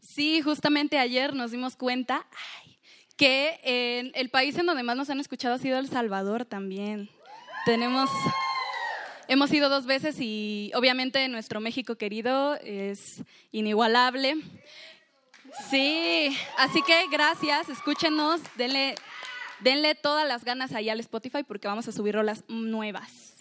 Sí, 0.00 0.42
justamente 0.42 0.98
ayer 0.98 1.34
nos 1.34 1.50
dimos 1.50 1.76
cuenta 1.76 2.26
que 3.16 4.12
el 4.14 4.30
país 4.30 4.56
en 4.56 4.66
donde 4.66 4.82
más 4.82 4.96
nos 4.96 5.10
han 5.10 5.20
escuchado 5.20 5.54
ha 5.54 5.58
sido 5.58 5.78
El 5.78 5.88
Salvador 5.88 6.44
también. 6.44 7.10
Tenemos, 7.64 8.10
hemos 9.28 9.52
ido 9.52 9.68
dos 9.68 9.86
veces 9.86 10.16
y 10.18 10.72
obviamente 10.74 11.28
nuestro 11.28 11.60
México 11.60 11.96
querido 11.96 12.56
es 12.56 13.22
inigualable. 13.52 14.36
Sí, 15.68 16.36
así 16.56 16.80
que 16.82 17.08
gracias, 17.10 17.68
escúchenos, 17.68 18.40
denle, 18.56 18.94
denle 19.60 19.94
todas 19.94 20.26
las 20.26 20.44
ganas 20.44 20.72
ahí 20.72 20.88
al 20.88 21.00
Spotify 21.00 21.42
porque 21.42 21.68
vamos 21.68 21.88
a 21.88 21.92
subir 21.92 22.14
rolas 22.14 22.44
nuevas. 22.48 23.36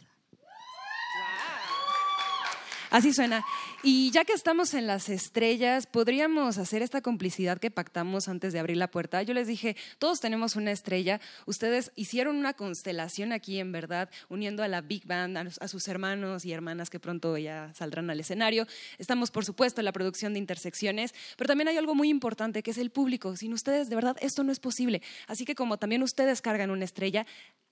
Así 2.89 3.13
suena. 3.13 3.45
Y 3.81 4.11
ya 4.11 4.25
que 4.25 4.33
estamos 4.33 4.73
en 4.73 4.87
las 4.87 5.07
estrellas, 5.07 5.87
podríamos 5.87 6.57
hacer 6.57 6.81
esta 6.81 6.99
complicidad 6.99 7.59
que 7.59 7.71
pactamos 7.71 8.27
antes 8.27 8.51
de 8.51 8.59
abrir 8.59 8.75
la 8.75 8.91
puerta. 8.91 9.23
Yo 9.23 9.33
les 9.33 9.47
dije, 9.47 9.77
todos 9.99 10.19
tenemos 10.19 10.57
una 10.57 10.71
estrella. 10.71 11.21
Ustedes 11.45 11.93
hicieron 11.95 12.35
una 12.35 12.53
constelación 12.53 13.31
aquí, 13.31 13.57
en 13.57 13.71
verdad, 13.71 14.09
uniendo 14.27 14.63
a 14.63 14.67
la 14.67 14.81
Big 14.81 15.05
Band, 15.07 15.37
a, 15.37 15.67
sus 15.69 15.87
hermanos 15.87 16.43
y 16.43 16.51
hermanas 16.51 16.89
que 16.89 16.99
pronto 16.99 17.37
ya 17.37 17.73
saldrán 17.73 18.09
al 18.09 18.19
escenario. 18.19 18.67
Estamos, 18.97 19.31
por 19.31 19.45
supuesto, 19.45 19.79
en 19.79 19.85
la 19.85 19.93
producción 19.93 20.33
de 20.33 20.39
Intersecciones, 20.39 21.13
pero 21.37 21.47
también 21.47 21.69
hay 21.69 21.77
algo 21.77 21.95
muy 21.95 22.09
importante 22.09 22.61
que 22.63 22.71
es 22.71 22.77
el 22.77 22.89
público. 22.89 23.37
Sin 23.37 23.53
ustedes, 23.53 23.89
de 23.89 23.95
verdad, 23.95 24.17
esto 24.19 24.43
no 24.43 24.51
es 24.51 24.59
posible. 24.59 25.01
Así 25.27 25.45
que 25.45 25.55
como 25.55 25.77
también 25.77 26.03
ustedes 26.03 26.41
cargan 26.41 26.69
una 26.69 26.83
estrella, 26.83 27.25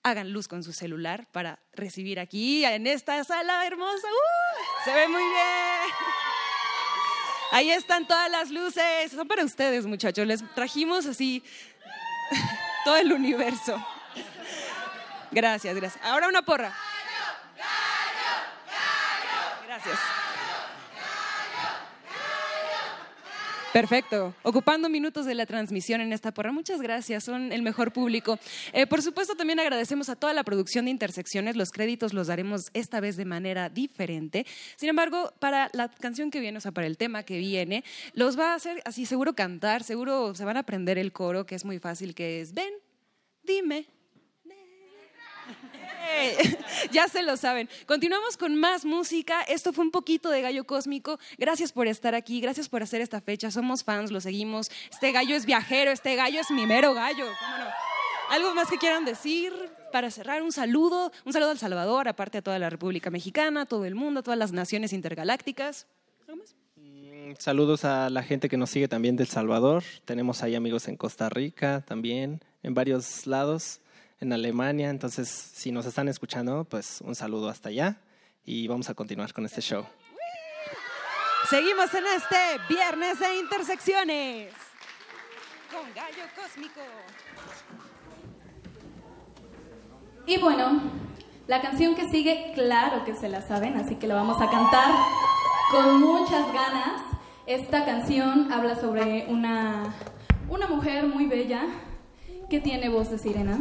hagan 0.04 0.32
luz 0.32 0.48
con 0.48 0.64
su 0.64 0.72
celular 0.72 1.28
para 1.34 1.60
recibir 1.74 2.20
aquí 2.20 2.64
en 2.64 2.88
esta 2.88 3.22
sala 3.26 3.68
hermosa. 3.68 4.08
¡Uh! 4.08 4.86
Se 4.86 4.94
ve 4.94 5.08
muy 5.10 5.22
bien. 5.22 5.97
Ahí 7.52 7.72
están 7.72 8.06
todas 8.08 8.30
las 8.30 8.50
luces. 8.52 9.12
Son 9.12 9.28
para 9.28 9.44
ustedes, 9.44 9.86
muchachos. 9.86 10.28
Les 10.28 10.44
trajimos 10.54 11.06
así 11.06 11.44
todo 12.86 12.98
el 12.98 13.12
universo. 13.14 13.84
Gracias, 15.32 15.76
gracias. 15.76 16.04
Ahora 16.06 16.28
una 16.28 16.42
porra. 16.42 16.74
Gracias. 19.66 20.00
Perfecto. 23.78 24.34
Ocupando 24.42 24.90
minutos 24.90 25.28
de 25.28 25.36
la 25.36 25.46
transmisión 25.46 26.02
en 26.02 26.12
esta 26.12 26.34
porra. 26.34 26.52
Muchas 26.52 26.82
gracias. 26.82 27.24
Son 27.24 27.52
el 27.52 27.62
mejor 27.62 27.94
público. 27.94 28.40
Eh, 28.74 28.88
por 28.88 29.04
supuesto, 29.04 29.36
también 29.36 29.60
agradecemos 29.60 30.10
a 30.10 30.16
toda 30.16 30.34
la 30.34 30.44
producción 30.44 30.86
de 30.86 30.92
Intersecciones. 30.92 31.56
Los 31.56 31.70
créditos 31.70 32.12
los 32.12 32.26
daremos 32.26 32.72
esta 32.74 33.00
vez 33.00 33.18
de 33.18 33.26
manera 33.26 33.70
diferente. 33.70 34.48
Sin 34.78 34.90
embargo, 34.90 35.32
para 35.40 35.70
la 35.74 35.90
canción 35.90 36.32
que 36.32 36.40
viene, 36.40 36.58
o 36.58 36.62
sea, 36.62 36.72
para 36.72 36.88
el 36.88 36.98
tema 36.98 37.22
que 37.22 37.38
viene, 37.38 37.84
los 38.14 38.38
va 38.38 38.54
a 38.54 38.56
hacer 38.56 38.82
así, 38.84 39.06
seguro 39.06 39.36
cantar, 39.36 39.84
seguro 39.84 40.34
se 40.34 40.44
van 40.44 40.58
a 40.58 40.62
aprender 40.62 40.98
el 40.98 41.12
coro, 41.12 41.46
que 41.46 41.54
es 41.54 41.64
muy 41.64 41.78
fácil, 41.78 42.16
que 42.16 42.42
es, 42.42 42.56
ven, 42.56 42.74
dime, 43.44 43.86
ya 46.92 47.08
se 47.08 47.24
lo 47.24 47.38
saben. 47.38 47.70
Continuamos 47.86 48.38
con 48.38 48.56
más 48.56 48.86
música. 48.86 49.42
Esto 49.44 49.74
fue 49.74 49.86
un 49.86 49.92
poquito 49.92 50.30
de 50.30 50.42
Gallo 50.42 50.66
Cósmico. 50.66 51.20
Gracias 51.38 51.72
por 51.72 51.88
estar 51.88 52.16
aquí, 52.16 52.42
gracias 52.42 52.70
por 52.70 52.84
hacer 52.84 53.02
esta 53.02 53.22
fecha. 53.22 53.52
Somos 53.52 53.84
fans, 53.84 54.12
lo 54.12 54.22
seguimos. 54.22 54.70
Este 54.92 55.12
gallo 55.12 55.36
es 55.36 55.46
viajero, 55.46 55.92
este 55.92 56.16
gallo 56.16 56.40
es 56.40 56.52
mi 56.52 56.66
mero 56.66 56.94
gallo. 56.94 57.26
¿Algo 58.30 58.54
más 58.54 58.70
que 58.70 58.78
quieran 58.78 59.06
decir 59.06 59.54
para 59.92 60.12
cerrar? 60.12 60.42
Un 60.42 60.52
saludo, 60.52 61.12
un 61.26 61.34
saludo 61.34 61.52
al 61.52 61.58
Salvador, 61.58 62.08
aparte 62.08 62.40
a 62.40 62.42
toda 62.42 62.60
la 62.60 62.70
República 62.70 63.10
Mexicana, 63.10 63.66
todo 63.66 63.86
el 63.86 63.96
mundo, 63.96 64.20
a 64.20 64.24
todas 64.24 64.38
las 64.38 64.52
naciones 64.52 64.92
intergalácticas. 64.92 65.88
¿Algo 66.28 66.42
más? 66.42 66.56
Mm, 66.76 67.36
saludos 67.40 67.86
a 67.86 68.10
la 68.10 68.24
gente 68.24 68.50
que 68.50 68.58
nos 68.58 68.70
sigue 68.70 68.90
también 68.90 69.16
del 69.16 69.28
Salvador. 69.28 69.84
Tenemos 70.04 70.44
ahí 70.44 70.56
amigos 70.56 70.90
en 70.90 70.98
Costa 70.98 71.30
Rica 71.30 71.84
también, 71.88 72.42
en 72.64 72.74
varios 72.74 73.28
lados 73.28 73.80
en 74.20 74.34
Alemania. 74.34 74.90
Entonces, 74.90 75.28
si 75.30 75.72
nos 75.72 75.86
están 75.86 76.08
escuchando, 76.08 76.66
pues 76.66 77.02
un 77.02 77.16
saludo 77.16 77.50
hasta 77.50 77.70
allá 77.70 77.98
y 78.46 78.68
vamos 78.68 78.90
a 78.90 78.94
continuar 78.94 79.34
con 79.34 79.46
este 79.46 79.62
show. 79.62 79.86
Seguimos 81.50 81.94
en 81.94 82.04
este 82.08 82.38
viernes 82.68 83.20
de 83.20 83.38
intersecciones 83.38 84.54
con 85.72 85.94
Gallo 85.94 86.24
Cósmico. 86.36 86.82
Y 90.26 90.38
bueno, 90.40 90.82
la 91.48 91.62
canción 91.62 91.96
que 91.96 92.10
sigue, 92.10 92.52
claro 92.56 93.06
que 93.06 93.16
se 93.16 93.30
la 93.30 93.42
saben, 93.42 93.78
así 93.78 93.96
que 93.96 94.08
la 94.08 94.16
vamos 94.16 94.42
a 94.42 94.50
cantar 94.50 94.92
con 95.72 96.02
muchas 96.02 96.52
ganas. 96.52 97.02
Esta 97.46 97.86
canción 97.86 98.52
habla 98.52 98.76
sobre 98.76 99.28
una, 99.30 99.94
una 100.50 100.68
mujer 100.68 101.06
muy 101.06 101.28
bella 101.28 101.62
que 102.50 102.60
tiene 102.60 102.90
voz 102.90 103.10
de 103.10 103.20
sirena. 103.20 103.60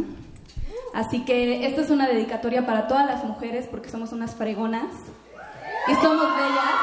Así 0.94 1.24
que 1.24 1.66
esta 1.66 1.82
es 1.82 1.90
una 1.90 2.06
dedicatoria 2.08 2.66
para 2.66 2.88
todas 2.88 3.06
las 3.06 3.24
mujeres 3.24 3.66
porque 3.70 3.90
somos 3.90 4.12
unas 4.12 4.34
fregonas 4.34 4.94
y 5.88 5.94
somos 5.96 6.26
bellas 6.36 6.76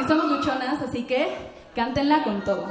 y 0.00 0.08
somos 0.08 0.26
luchonas, 0.26 0.80
así 0.82 1.04
que 1.04 1.34
cántenla 1.74 2.22
con 2.22 2.44
todo. 2.44 2.66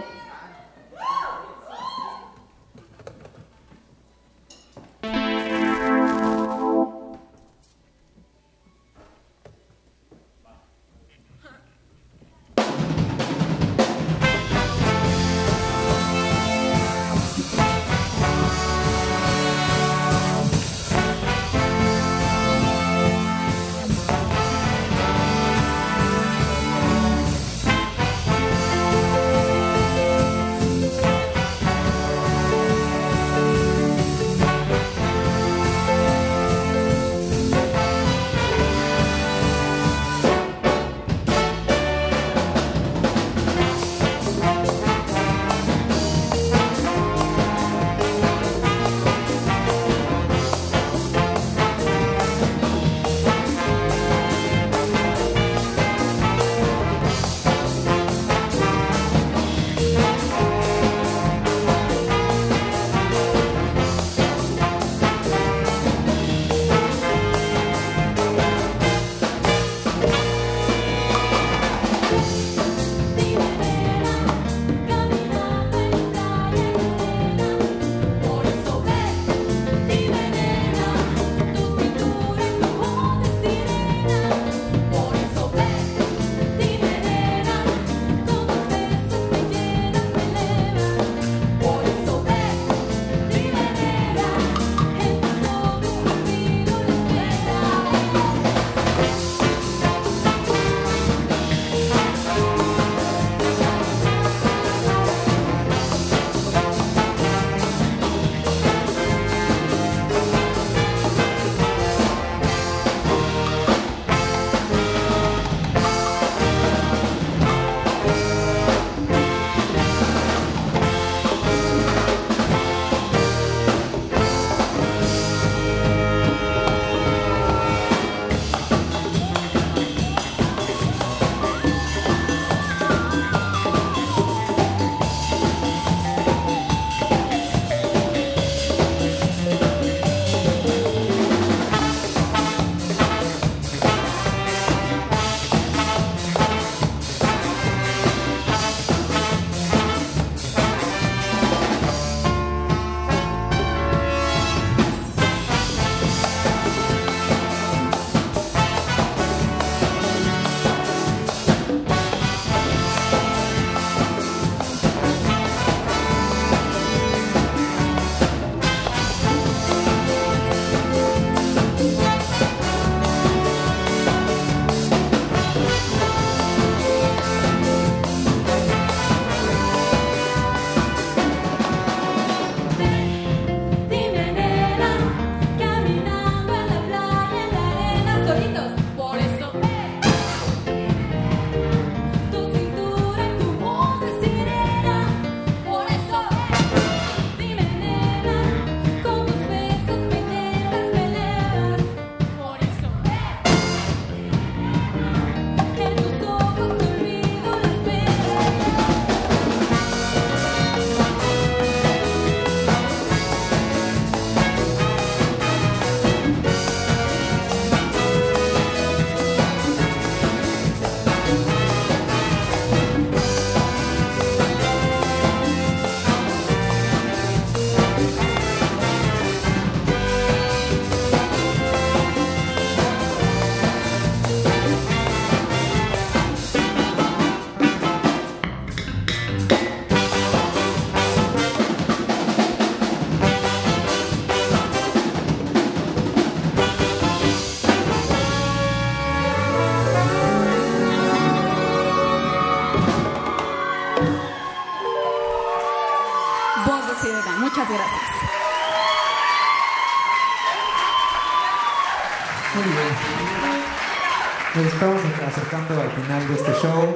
Final 266.04 266.28
de 266.28 266.34
este 266.34 266.52
show. 266.62 266.96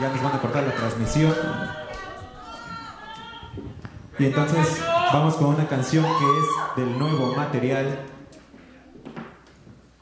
Ya 0.00 0.10
nos 0.10 0.22
van 0.22 0.34
a 0.34 0.40
cortar 0.40 0.64
la 0.64 0.74
transmisión. 0.74 1.34
Y 4.18 4.26
entonces 4.26 4.80
vamos 5.12 5.34
con 5.36 5.46
una 5.46 5.66
canción 5.66 6.04
que 6.04 6.24
es 6.40 6.84
del 6.84 6.98
nuevo 6.98 7.34
material. 7.34 8.00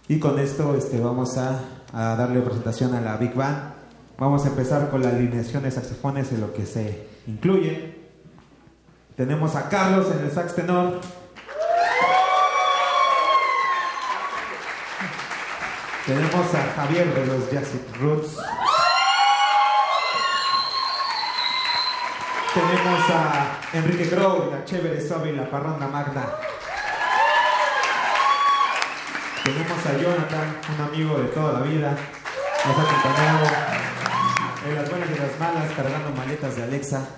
Y 0.09 0.19
con 0.19 0.39
esto 0.39 0.75
este, 0.75 1.01
vamos 1.01 1.39
a, 1.39 1.61
a 1.93 2.17
darle 2.17 2.41
presentación 2.41 2.95
a 2.95 3.01
la 3.01 3.17
Big 3.17 3.35
Band. 3.35 3.75
Vamos 4.19 4.45
a 4.45 4.49
empezar 4.49 4.91
con 4.91 5.03
la 5.03 5.11
alineación 5.11 5.63
de 5.63 5.71
saxofones 5.71 6.33
en 6.33 6.41
lo 6.41 6.53
que 6.53 6.67
se 6.67 7.09
incluye. 7.27 7.95
Tenemos 9.17 9.55
a 9.55 9.69
Carlos 9.69 10.09
en 10.13 10.25
el 10.25 10.33
sax 10.33 10.55
tenor. 10.57 11.01
Tenemos 16.07 16.55
a 16.55 16.73
Javier 16.77 17.15
de 17.15 17.27
los 17.27 17.51
Jazzy 17.51 17.81
Roots. 17.99 18.37
Tenemos 22.53 23.11
a 23.11 23.61
Enrique 23.73 24.05
Grow, 24.11 24.51
la 24.51 24.65
chévere 24.67 25.01
suave 25.01 25.31
y 25.31 25.37
la 25.37 25.49
parranda 25.49 25.89
magna. 25.89 26.27
Tenemos 29.45 29.87
a 29.87 29.93
Jonathan, 29.97 30.61
un 30.75 30.85
amigo 30.85 31.19
de 31.21 31.29
toda 31.29 31.55
la 31.55 31.61
vida. 31.61 31.97
Nos 32.67 32.79
ha 32.79 32.83
acompañado 32.83 33.47
en 34.69 34.75
las 34.75 34.91
buenas 34.91 35.09
y 35.09 35.19
las 35.19 35.41
malas, 35.41 35.73
cargando 35.75 36.11
maletas 36.11 36.57
de 36.57 36.63
Alexa. 36.65 37.09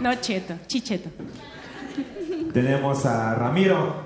No, 0.00 0.14
cheto, 0.16 0.54
chicheto. 0.66 1.08
Tenemos 2.52 3.06
a 3.06 3.34
Ramiro 3.34 4.04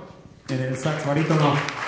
en 0.49 0.63
el 0.63 0.79
sax 0.79 1.05
barítono. 1.05 1.80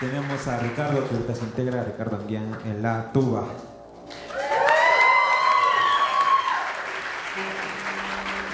Tenemos 0.00 0.48
a 0.48 0.58
Ricardo, 0.58 1.06
que 1.06 1.14
ahorita 1.14 1.34
se 1.34 1.44
integra, 1.44 1.84
Ricardo 1.84 2.16
Anguián 2.16 2.56
en 2.64 2.80
la 2.80 3.12
tuba. 3.12 3.44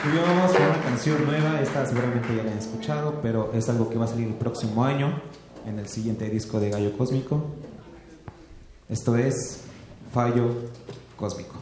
Y 0.05 0.17
vamos 0.19 0.53
con 0.53 0.63
una 0.63 0.83
canción 0.83 1.25
nueva, 1.25 1.61
esta 1.61 1.87
seguramente 1.87 2.35
ya 2.35 2.43
la 2.43 2.51
han 2.51 2.59
escuchado, 2.59 3.21
pero 3.23 3.53
es 3.55 3.69
algo 3.69 3.89
que 3.89 3.97
va 3.97 4.07
a 4.07 4.09
salir 4.09 4.27
el 4.27 4.35
próximo 4.35 4.85
año 4.85 5.23
en 5.67 5.79
el 5.79 5.87
siguiente 5.87 6.29
disco 6.29 6.59
de 6.59 6.71
Gallo 6.71 6.99
Cósmico. 6.99 7.45
Esto 8.89 9.15
es 9.15 9.61
Fallo 10.13 10.51
Cósmico. 11.17 11.55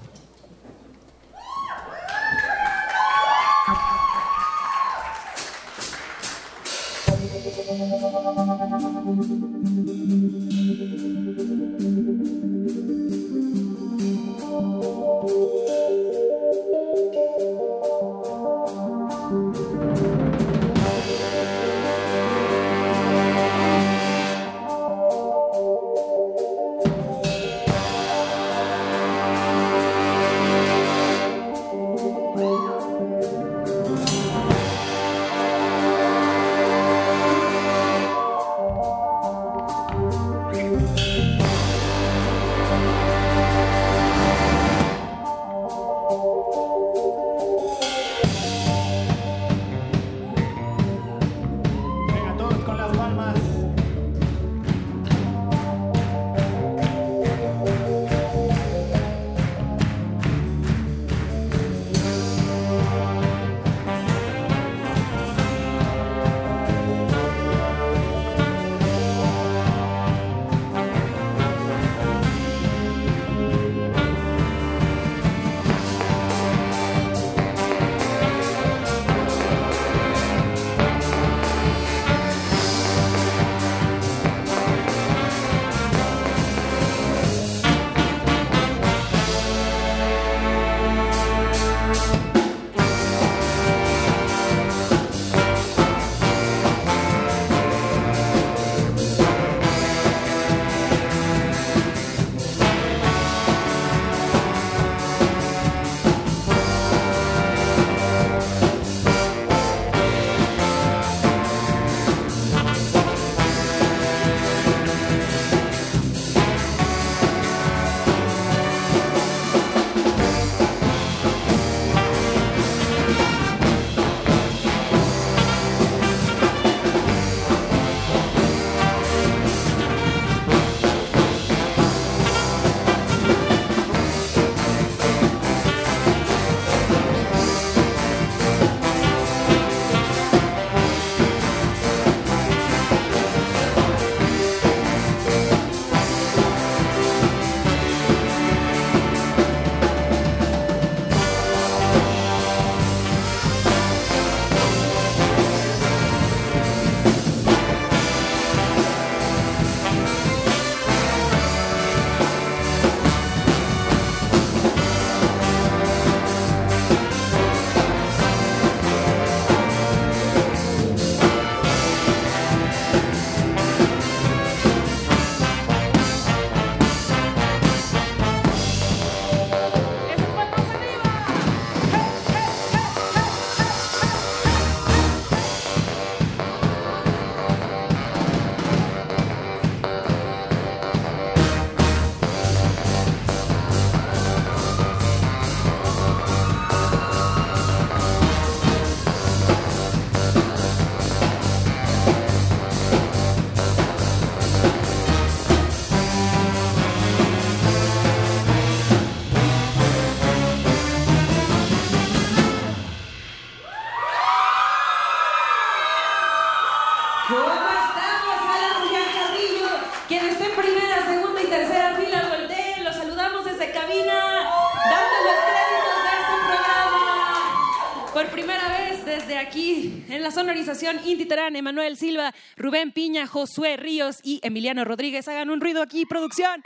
Sonorización 230.95 231.51
Inti 231.51 231.59
Emanuel 231.59 231.97
Silva, 231.97 232.35
Rubén 232.57 232.93
Piña, 232.93 233.27
Josué 233.27 233.77
Ríos 233.77 234.19
y 234.23 234.41
Emiliano 234.43 234.85
Rodríguez. 234.85 235.27
Hagan 235.29 235.51
un 235.51 235.61
ruido 235.61 235.83
aquí, 235.83 236.07
producción. 236.07 236.63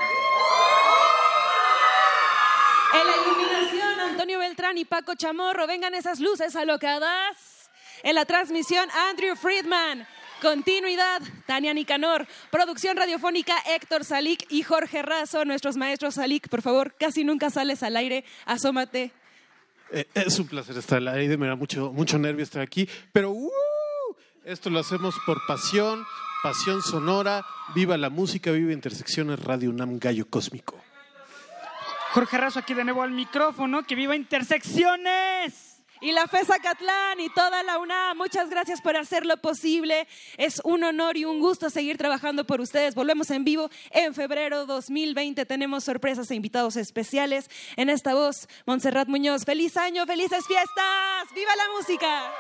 En 2.94 3.06
la 3.06 3.16
iluminación, 3.16 4.00
Antonio 4.00 4.38
Beltrán 4.38 4.78
y 4.78 4.84
Paco 4.84 5.14
Chamorro. 5.14 5.66
Vengan 5.66 5.94
esas 5.94 6.20
luces 6.20 6.56
alocadas. 6.56 7.70
En 8.02 8.14
la 8.14 8.24
transmisión, 8.24 8.88
Andrew 9.10 9.36
Friedman. 9.36 10.06
Continuidad, 10.40 11.20
Tania 11.46 11.74
Nicanor. 11.74 12.26
Producción 12.50 12.96
radiofónica, 12.96 13.56
Héctor 13.66 14.04
Salik 14.04 14.46
y 14.50 14.62
Jorge 14.62 15.02
Razo, 15.02 15.44
nuestros 15.44 15.76
maestros 15.76 16.14
Salik. 16.14 16.48
Por 16.48 16.62
favor, 16.62 16.94
casi 16.98 17.24
nunca 17.24 17.50
sales 17.50 17.82
al 17.82 17.96
aire. 17.96 18.24
Asómate. 18.44 19.10
Eh, 19.90 20.06
es 20.14 20.38
un 20.38 20.46
placer 20.46 20.76
estar 20.76 20.98
al 20.98 21.08
aire, 21.08 21.36
me 21.36 21.48
da 21.48 21.56
mucho, 21.56 21.92
mucho 21.92 22.18
nervio 22.18 22.44
estar 22.44 22.62
aquí, 22.62 22.88
pero 23.12 23.30
¡uh! 23.30 23.50
Esto 24.48 24.70
lo 24.70 24.80
hacemos 24.80 25.14
por 25.26 25.44
pasión, 25.46 26.06
pasión 26.42 26.82
sonora, 26.82 27.44
viva 27.74 27.98
la 27.98 28.08
música, 28.08 28.50
viva 28.50 28.72
Intersecciones 28.72 29.38
Radio 29.44 29.68
UNAM 29.68 29.98
Gallo 29.98 30.26
Cósmico. 30.28 30.74
Jorge 32.12 32.38
Razo 32.38 32.58
aquí 32.58 32.72
de 32.72 32.84
nuevo 32.84 33.02
al 33.02 33.10
micrófono, 33.10 33.82
que 33.82 33.94
viva 33.94 34.16
Intersecciones. 34.16 35.82
Y 36.00 36.12
la 36.12 36.28
FESA 36.28 36.60
Catlán 36.60 37.20
y 37.20 37.28
toda 37.28 37.62
la 37.64 37.78
UNAM, 37.78 38.16
muchas 38.16 38.48
gracias 38.48 38.80
por 38.80 38.96
hacerlo 38.96 39.36
posible. 39.36 40.06
Es 40.38 40.62
un 40.64 40.82
honor 40.84 41.16
y 41.16 41.24
un 41.24 41.40
gusto 41.40 41.68
seguir 41.68 41.98
trabajando 41.98 42.46
por 42.46 42.60
ustedes. 42.60 42.94
Volvemos 42.94 43.30
en 43.30 43.44
vivo 43.44 43.68
en 43.90 44.14
febrero 44.14 44.64
2020. 44.64 45.44
Tenemos 45.44 45.84
sorpresas 45.84 46.30
e 46.30 46.36
invitados 46.36 46.76
especiales. 46.76 47.50
En 47.76 47.90
esta 47.90 48.14
voz, 48.14 48.48
Montserrat 48.64 49.08
Muñoz. 49.08 49.44
¡Feliz 49.44 49.76
año! 49.76 50.06
¡Felices 50.06 50.46
fiestas! 50.46 51.34
¡Viva 51.34 51.54
la 51.56 51.64
música! 51.76 52.32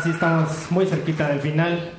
Ya, 0.00 0.04
sí 0.04 0.10
estamos 0.10 0.48
muy 0.70 0.86
cerquita 0.86 1.28
del 1.28 1.40
final. 1.40 1.90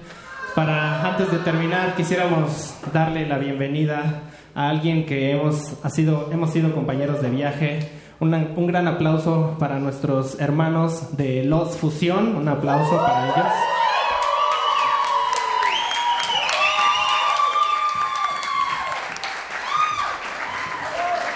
Para 0.56 1.06
antes 1.08 1.32
de 1.32 1.38
terminar, 1.40 1.94
quisiéramos 1.96 2.74
darle 2.92 3.28
la 3.28 3.38
bienvenida 3.38 4.24
a 4.56 4.70
alguien 4.70 5.06
que 5.06 5.32
hemos, 5.32 5.74
ha 5.84 5.90
sido, 5.92 6.30
hemos 6.32 6.52
sido 6.52 6.74
compañeros 6.74 7.22
de 7.22 7.30
viaje. 7.30 7.92
Una- 8.20 8.48
un 8.56 8.66
gran 8.66 8.88
aplauso 8.88 9.56
para 9.60 9.78
nuestros 9.80 10.40
hermanos 10.40 11.16
de 11.16 11.44
Los 11.44 11.78
Fusión. 11.78 12.36
Un 12.36 12.48
aplauso 12.48 12.98
para 12.98 13.26
ellos. 13.26 13.54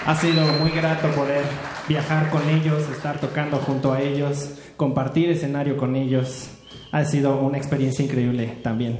Ha 0.06 0.16
sido 0.16 0.46
muy 0.60 0.70
grato 0.72 1.08
poder 1.10 1.44
viajar 1.88 2.30
con 2.30 2.48
ellos, 2.50 2.84
estar 2.90 3.20
tocando 3.20 3.58
junto 3.58 3.92
a 3.94 4.02
ellos, 4.02 4.52
compartir 4.78 5.30
escenario 5.32 5.78
con 5.78 5.96
ellos. 5.96 6.50
Ha 6.92 7.06
sido 7.06 7.40
una 7.40 7.58
experiencia 7.58 8.04
increíble 8.04 8.58
también. 8.64 9.00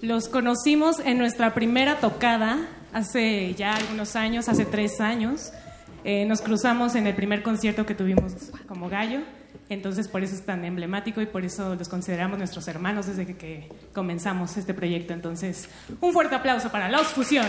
Los 0.00 0.28
conocimos 0.28 1.00
en 1.00 1.18
nuestra 1.18 1.54
primera 1.54 1.96
tocada 1.96 2.68
hace 2.92 3.54
ya 3.54 3.74
algunos 3.74 4.16
años, 4.16 4.48
hace 4.48 4.64
tres 4.64 5.00
años. 5.00 5.52
Eh, 6.04 6.24
nos 6.24 6.40
cruzamos 6.40 6.94
en 6.94 7.06
el 7.06 7.14
primer 7.14 7.42
concierto 7.42 7.84
que 7.84 7.94
tuvimos 7.94 8.32
como 8.68 8.88
gallo, 8.88 9.20
entonces 9.68 10.06
por 10.08 10.22
eso 10.22 10.34
es 10.34 10.46
tan 10.46 10.64
emblemático 10.64 11.20
y 11.20 11.26
por 11.26 11.44
eso 11.44 11.74
los 11.74 11.88
consideramos 11.88 12.38
nuestros 12.38 12.68
hermanos 12.68 13.06
desde 13.06 13.26
que, 13.26 13.36
que 13.36 13.68
comenzamos 13.92 14.56
este 14.56 14.72
proyecto. 14.72 15.12
Entonces, 15.12 15.68
un 16.00 16.12
fuerte 16.12 16.36
aplauso 16.36 16.70
para 16.70 16.88
Los 16.88 17.08
Fusión. 17.08 17.46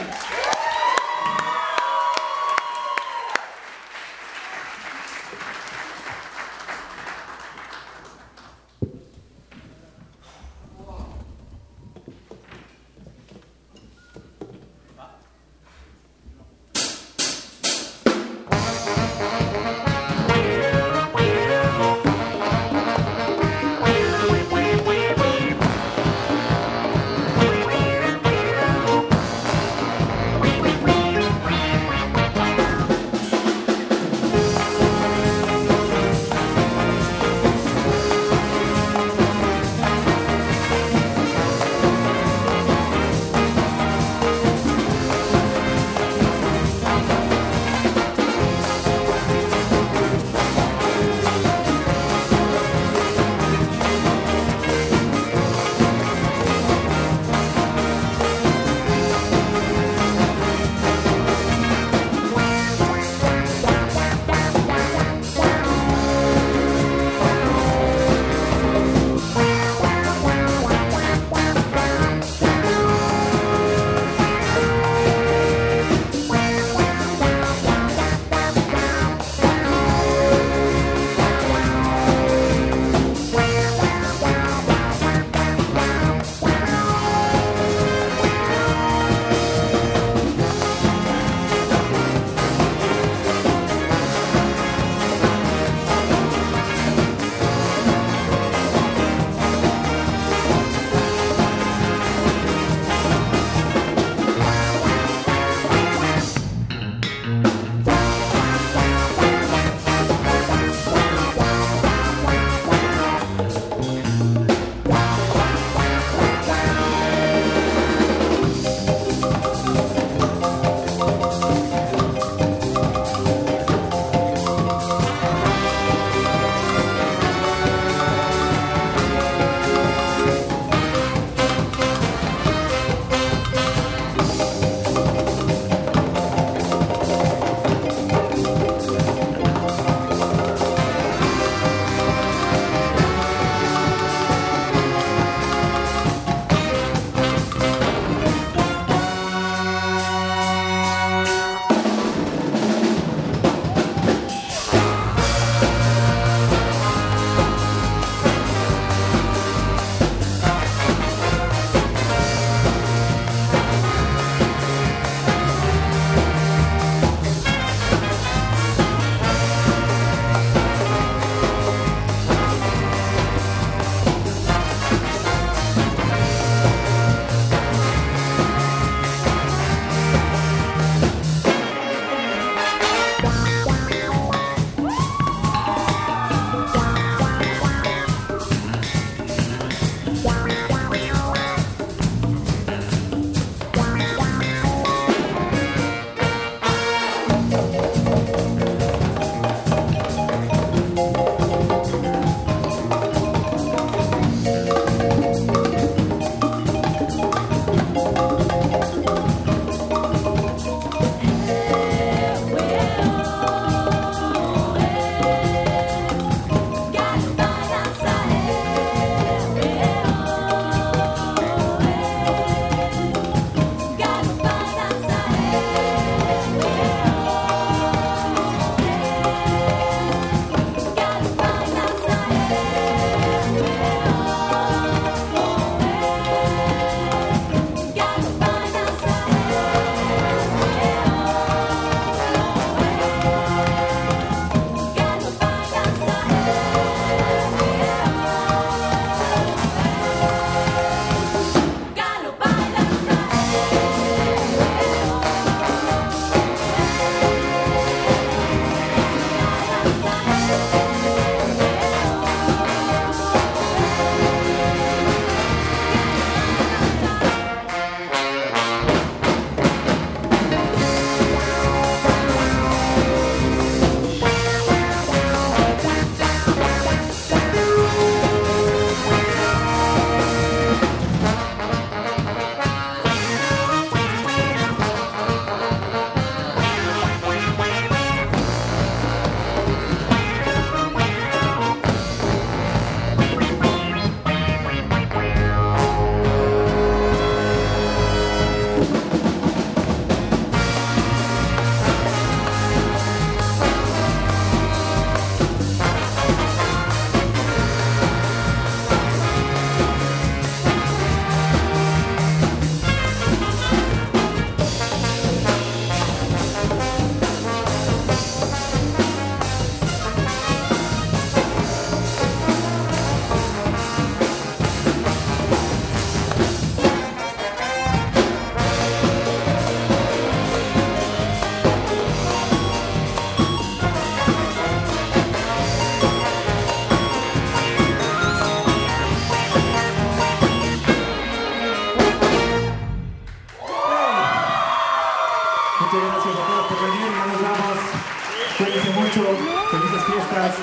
Cuídense 348.79 348.99
mucho. 348.99 349.37
Felices 349.71 350.03
fiestas. 350.05 350.55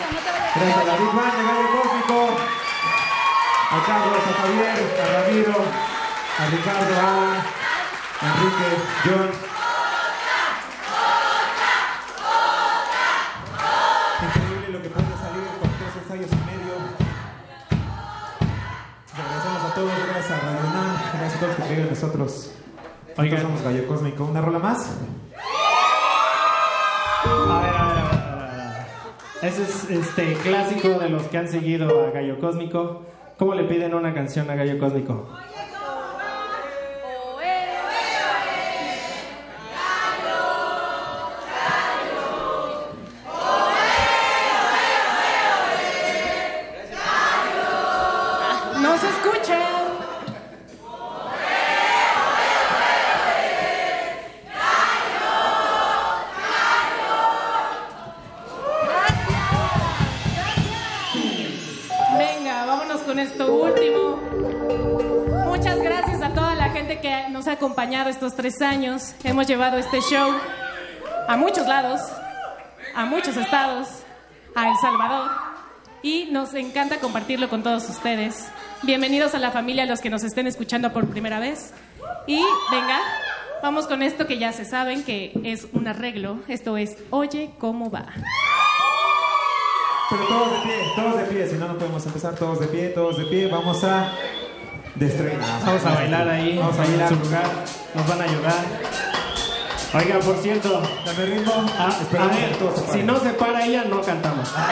Gracias 0.55 0.89
a 0.89 0.97
Big 0.97 1.13
Band 1.13 1.37
de 1.37 1.43
Gallo 1.45 1.69
Cósmico. 1.77 2.39
A 3.69 3.87
Carlos, 3.87 4.23
a 4.25 4.33
Javier, 4.41 4.79
a 5.03 5.21
Ramiro, 5.21 5.57
a 6.39 6.47
Ricardo, 6.47 6.95
a 6.97 7.57
a 8.21 8.27
Enrique, 8.27 8.69
John. 9.05 9.31
Increíble 14.27 14.69
lo 14.71 14.83
que 14.83 14.89
puede 14.89 15.09
salir 15.09 15.45
con 15.61 15.71
tres 15.77 15.93
ensayos 16.03 16.31
y 16.33 16.41
medio. 16.47 16.75
Agradecemos 19.13 19.63
a 19.65 19.75
todos, 19.75 19.93
gracias 20.09 20.31
a 20.31 20.41
Radio 20.43 20.61
gracias 21.19 21.35
a 21.35 21.39
todos 21.41 21.49
los 21.49 21.57
que 21.57 21.75
creen 21.75 21.81
en. 21.83 21.91
Nosotros 21.91 22.46
Este 29.91 30.33
clásico 30.43 30.99
de 30.99 31.09
los 31.09 31.23
que 31.25 31.39
han 31.39 31.47
seguido 31.47 32.07
a 32.07 32.11
Gallo 32.11 32.41
Cósmico. 32.41 33.03
¿Cómo 33.39 33.55
le 33.55 33.65
piden 33.65 33.95
una 33.95 34.13
canción 34.13 34.51
a 34.51 34.57
Gallo 34.57 34.79
Cósmico? 34.81 35.29
Tres 68.37 68.61
años. 68.61 69.15
Hemos 69.25 69.47
llevado 69.47 69.79
este 69.79 70.01
show 70.01 70.31
a 71.27 71.37
muchos 71.37 71.67
lados, 71.67 72.01
a 72.95 73.07
muchos 73.07 73.37
estados, 73.37 73.89
a 74.55 74.69
El 74.69 74.77
Salvador. 74.77 75.31
Y 76.03 76.29
nos 76.31 76.55
encanta 76.55 77.01
compartirlo 77.01 77.49
con 77.49 77.63
todos 77.63 77.89
ustedes. 77.89 78.47
Bienvenidos 78.83 79.35
a 79.35 79.39
la 79.39 79.51
familia, 79.51 79.87
los 79.87 80.01
que 80.01 80.11
nos 80.11 80.23
estén 80.23 80.47
escuchando 80.47 80.93
por 80.93 81.09
primera 81.09 81.41
vez. 81.41 81.73
Y 82.27 82.41
venga, 82.71 83.01
vamos 83.63 83.87
con 83.87 84.03
esto 84.03 84.27
que 84.27 84.39
ya 84.39 84.53
se 84.53 84.65
saben 84.65 85.03
que 85.03 85.33
es 85.43 85.67
un 85.73 85.89
arreglo. 85.89 86.39
Esto 86.47 86.77
es 86.77 86.97
Oye 87.11 87.51
cómo 87.59 87.91
va. 87.91 88.07
Pero 90.11 90.25
todos 90.27 90.53
de 90.53 90.59
pie, 90.59 90.75
todos 90.95 91.17
de 91.17 91.25
pie, 91.25 91.49
si 91.49 91.57
no, 91.57 91.67
no 91.67 91.79
podemos 91.79 92.07
empezar. 92.07 92.35
Todos 92.37 92.61
de 92.61 92.67
pie, 92.69 92.89
todos 92.91 93.19
de 93.19 93.25
pie. 93.25 93.49
Vamos 93.49 93.83
a 93.83 94.13
destruir. 94.99 95.39
Vamos 95.65 95.85
a 95.85 95.95
bailar 95.95 96.29
ahí, 96.29 96.59
Vamos 96.59 96.79
a 96.79 96.85
en 96.85 96.91
bailar. 96.91 97.09
su 97.09 97.15
lugar. 97.17 97.45
Nos 97.95 98.09
van 98.09 98.21
a 98.21 98.25
ayudar. 98.25 98.65
Oiga, 99.95 100.19
por 100.19 100.37
cierto, 100.39 100.83
Dame 101.07 101.25
ritmo. 101.27 101.53
a, 101.79 101.85
a 101.87 102.27
ver, 102.29 102.57
si 102.93 103.03
no 103.03 103.19
se 103.21 103.31
para 103.31 103.65
ella, 103.65 103.85
no 103.89 104.01
cantamos. 104.03 104.49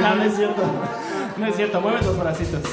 No, 0.00 0.14
no 0.14 0.22
es 0.24 0.36
cierto. 0.36 0.62
No 1.38 1.46
es 1.46 1.56
cierto, 1.56 1.80
mueve 1.80 2.02
los 2.02 2.18
bracitos. 2.18 2.60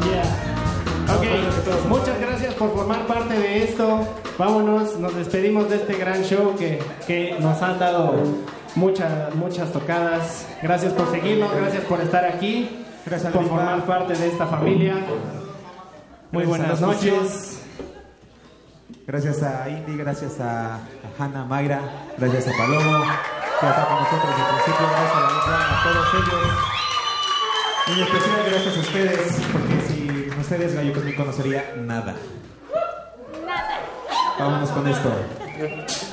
Yeah. 0.00 1.14
Ok, 1.14 1.88
muchas 1.88 2.18
gracias 2.20 2.54
por 2.54 2.72
formar 2.74 3.06
parte 3.06 3.34
de 3.38 3.64
esto. 3.64 4.06
Vámonos, 4.38 4.96
nos 4.98 5.14
despedimos 5.14 5.68
de 5.68 5.76
este 5.76 5.94
gran 5.94 6.22
show 6.24 6.56
que, 6.56 6.82
que 7.06 7.36
nos 7.38 7.60
han 7.60 7.78
dado 7.78 8.14
muchas, 8.76 9.34
muchas 9.34 9.70
tocadas. 9.72 10.46
Gracias 10.62 10.94
por 10.94 11.10
seguirnos, 11.10 11.50
gracias 11.54 11.84
por 11.84 12.00
estar 12.00 12.24
aquí, 12.24 12.79
Gracias 13.10 13.32
por 13.32 13.48
formar 13.48 13.84
parte 13.86 14.14
de 14.14 14.28
esta 14.28 14.46
familia. 14.46 14.94
Muy 16.30 16.44
buenas 16.44 16.80
noches. 16.80 17.60
Gracias 19.04 19.42
a 19.42 19.68
Indy, 19.68 19.96
gracias 19.96 20.38
a, 20.38 20.78
Hanna 21.18 21.44
Mayra, 21.44 21.80
gracias 22.16 22.46
a 22.46 22.56
Palomo, 22.56 23.02
que 23.58 23.66
está 23.66 23.84
con 23.88 23.96
nosotros 23.96 24.30
desde 24.30 24.42
el 24.42 24.54
principio, 24.54 24.86
gracias 24.88 25.16
a 25.16 25.20
la 25.20 25.80
a 25.80 25.82
todos 25.82 26.14
ellos. 26.14 26.48
Y 27.88 27.92
en 27.92 27.98
especial 27.98 28.42
gracias 28.48 28.76
a 28.76 28.80
ustedes, 28.80 29.42
porque 29.50 29.80
sin 29.88 30.38
ustedes 30.38 30.74
Gallo 30.76 30.92
Cósmico 30.92 31.24
no 31.24 31.32
sería 31.32 31.74
nada. 31.78 32.14
Nada. 33.44 33.80
Vámonos 34.38 34.70
con 34.70 34.86
esto. 34.86 36.09